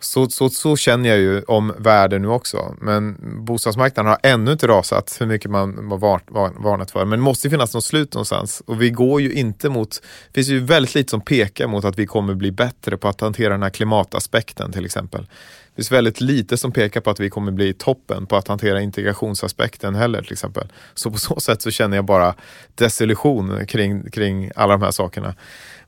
[0.00, 2.74] Så, så, så känner jag ju om världen nu också.
[2.80, 7.04] Men bostadsmarknaden har ännu inte rasat hur mycket man var var, var, varnat för.
[7.04, 8.62] Men det måste finnas något slut någonstans.
[8.66, 11.98] Och vi går ju inte mot, det finns ju väldigt lite som pekar mot att
[11.98, 15.26] vi kommer bli bättre på att hantera den här klimataspekten till exempel.
[15.70, 18.80] Det finns väldigt lite som pekar på att vi kommer bli toppen på att hantera
[18.80, 20.68] integrationsaspekten heller till exempel.
[20.94, 22.34] Så på så sätt så känner jag bara
[22.74, 25.34] desillusion kring, kring alla de här sakerna.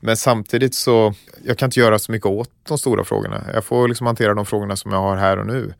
[0.05, 3.43] Men samtidigt så, jag kan inte göra så mycket åt de stora frågorna.
[3.53, 5.73] Jag får liksom hantera de frågorna som jag har här och nu.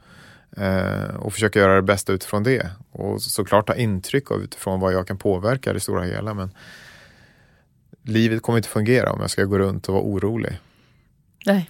[0.58, 2.70] Eh, och försöka göra det bästa utifrån det.
[2.92, 6.34] Och såklart ta intryck av utifrån vad jag kan påverka det stora hela.
[6.34, 6.52] Men
[8.04, 10.60] livet kommer inte fungera om jag ska gå runt och vara orolig.
[11.46, 11.70] Nej,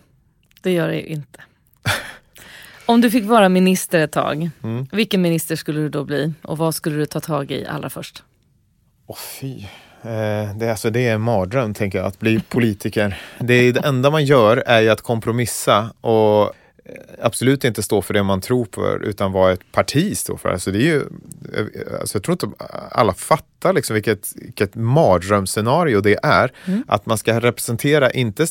[0.62, 1.44] det gör det ju inte.
[2.86, 4.88] Om du fick vara minister ett tag, mm.
[4.92, 6.34] vilken minister skulle du då bli?
[6.42, 8.24] Och vad skulle du ta tag i allra först?
[9.06, 9.66] Åh oh, fy.
[10.04, 13.22] Eh, det, alltså, det är en mardröm, tänker jag, att bli politiker.
[13.40, 16.54] det, är, det enda man gör är ju att kompromissa och
[17.22, 20.50] absolut inte stå för det man tror på utan vad ett parti står för.
[20.50, 21.06] Alltså det är ju,
[22.00, 26.52] alltså jag tror inte alla fattar liksom vilket, vilket mardrömsscenario det är.
[26.66, 26.84] Mm.
[26.88, 28.48] Att man ska representera, inte,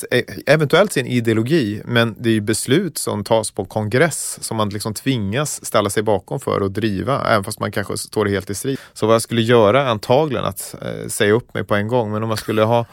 [0.46, 4.94] eventuellt sin ideologi, men det är ju beslut som tas på kongress som man liksom
[4.94, 8.78] tvingas ställa sig bakom för och driva, även fast man kanske står helt i strid.
[8.92, 12.22] Så vad jag skulle göra antagligen att eh, säga upp mig på en gång, men
[12.22, 12.86] om man skulle ha,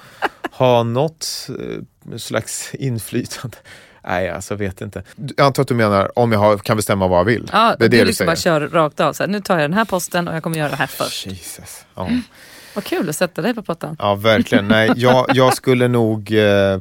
[0.52, 3.58] ha något eh, slags inflytande
[4.04, 5.04] Nej, alltså vet inte.
[5.16, 7.50] Jag antar att du menar om jag har, kan bestämma vad jag vill?
[7.52, 9.14] Ja, det är du, det liksom du bara kör rakt av.
[9.14, 11.26] Så här, nu tar jag den här posten och jag kommer göra det här först.
[11.26, 11.86] Jesus.
[11.96, 12.08] Ja.
[12.08, 12.22] Mm.
[12.76, 13.96] Vad kul att sätta dig på pottan.
[14.00, 14.68] Ja, verkligen.
[14.68, 16.32] Nej, jag, jag skulle nog...
[16.32, 16.80] Eh,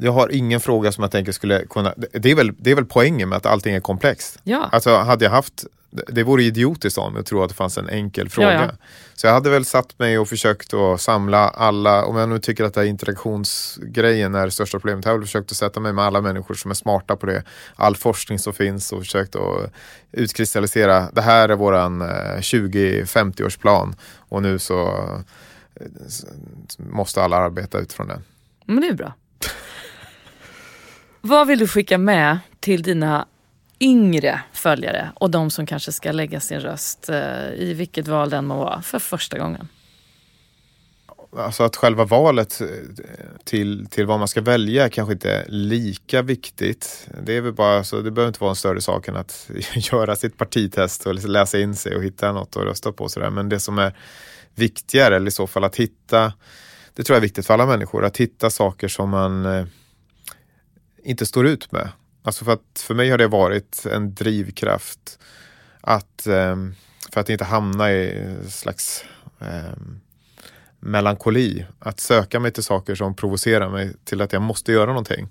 [0.00, 1.94] jag har ingen fråga som jag tänker skulle kunna...
[2.12, 4.38] Det är, väl, det är väl poängen med att allting är komplext.
[4.42, 4.68] Ja.
[4.72, 8.28] Alltså, hade jag haft det vore idiotiskt om jag tror att det fanns en enkel
[8.28, 8.52] fråga.
[8.52, 8.72] Ja, ja.
[9.14, 12.64] Så jag hade väl satt mig och försökt att samla alla, om jag nu tycker
[12.64, 15.92] att det här interaktionsgrejen är det största problemet, jag har väl försökt att sätta mig
[15.92, 17.44] med alla människor som är smarta på det,
[17.76, 19.72] all forskning som finns och försökt att
[20.12, 24.86] utkristallisera, det här är våran 20-50-årsplan och nu så
[25.74, 25.86] eh,
[26.76, 28.24] måste alla arbeta utifrån den.
[28.64, 29.14] Men det är bra.
[31.20, 33.26] Vad vill du skicka med till dina
[33.82, 38.46] yngre följare och de som kanske ska lägga sin röst eh, i vilket val den
[38.46, 39.68] må vara för första gången?
[41.36, 42.66] Alltså att själva valet eh,
[43.44, 47.08] till, till vad man ska välja kanske inte är lika viktigt.
[47.22, 50.16] Det är väl bara, alltså, det behöver inte vara en större sak än att göra
[50.16, 53.08] sitt partitest och liksom läsa in sig och hitta något att rösta på.
[53.08, 53.30] Sådär.
[53.30, 53.96] Men det som är
[54.54, 56.32] viktigare, eller i så fall att hitta,
[56.94, 59.66] det tror jag är viktigt för alla människor, att hitta saker som man eh,
[61.04, 61.88] inte står ut med.
[62.22, 65.18] Alltså för att för mig har det varit en drivkraft
[65.80, 66.74] att ehm,
[67.12, 69.04] för att inte hamna i slags
[69.40, 69.76] eh,
[70.80, 71.66] melankoli.
[71.78, 75.28] Att söka mig till saker som provocerar mig till att jag måste göra någonting.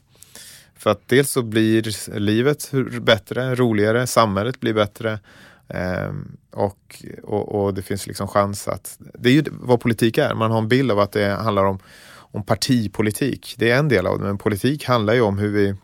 [0.76, 5.19] För att dels så blir livet bättre, roligare, samhället blir bättre.
[5.68, 6.11] Eh,
[6.51, 8.99] och, och, och, det finns liksom chans att...
[8.99, 10.34] Det är ju vad politik är.
[10.34, 11.80] Man har en bild av att det handlar om,
[12.13, 13.55] om partipolitik.
[13.57, 15.76] Det är en del av det, men politik handlar ju om hur vi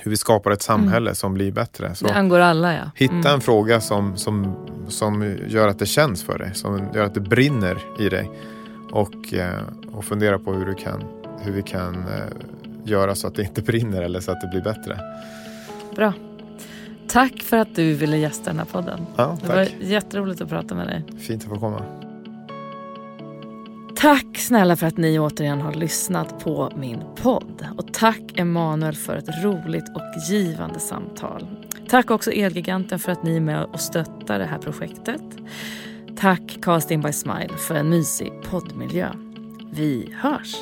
[0.00, 1.14] hur vi skapar ett samhälle mm.
[1.14, 1.94] som blir bättre.
[1.94, 2.90] Så det angår alla ja.
[2.94, 3.34] Hitta mm.
[3.34, 4.56] en fråga som, som,
[4.88, 8.30] som gör att det känns för dig, som gör att det brinner i dig.
[8.90, 9.60] Och, eh,
[9.92, 11.04] och fundera på hur, du kan,
[11.40, 12.04] hur vi kan eh,
[12.84, 14.98] göra så att det inte brinner eller så att det blir bättre.
[15.96, 16.12] Bra.
[17.08, 19.06] Tack för att du ville gästa den här podden.
[19.16, 21.04] Ja, det var jätteroligt att prata med dig.
[21.18, 22.01] Fint att få komma.
[24.02, 27.66] Tack snälla för att ni återigen har lyssnat på min podd.
[27.78, 31.46] Och tack Emanuel för ett roligt och givande samtal.
[31.88, 35.22] Tack också Elgiganten för att ni är med och stöttar det här projektet.
[36.16, 39.08] Tack Casting by Smile för en mysig poddmiljö.
[39.72, 40.56] Vi hörs!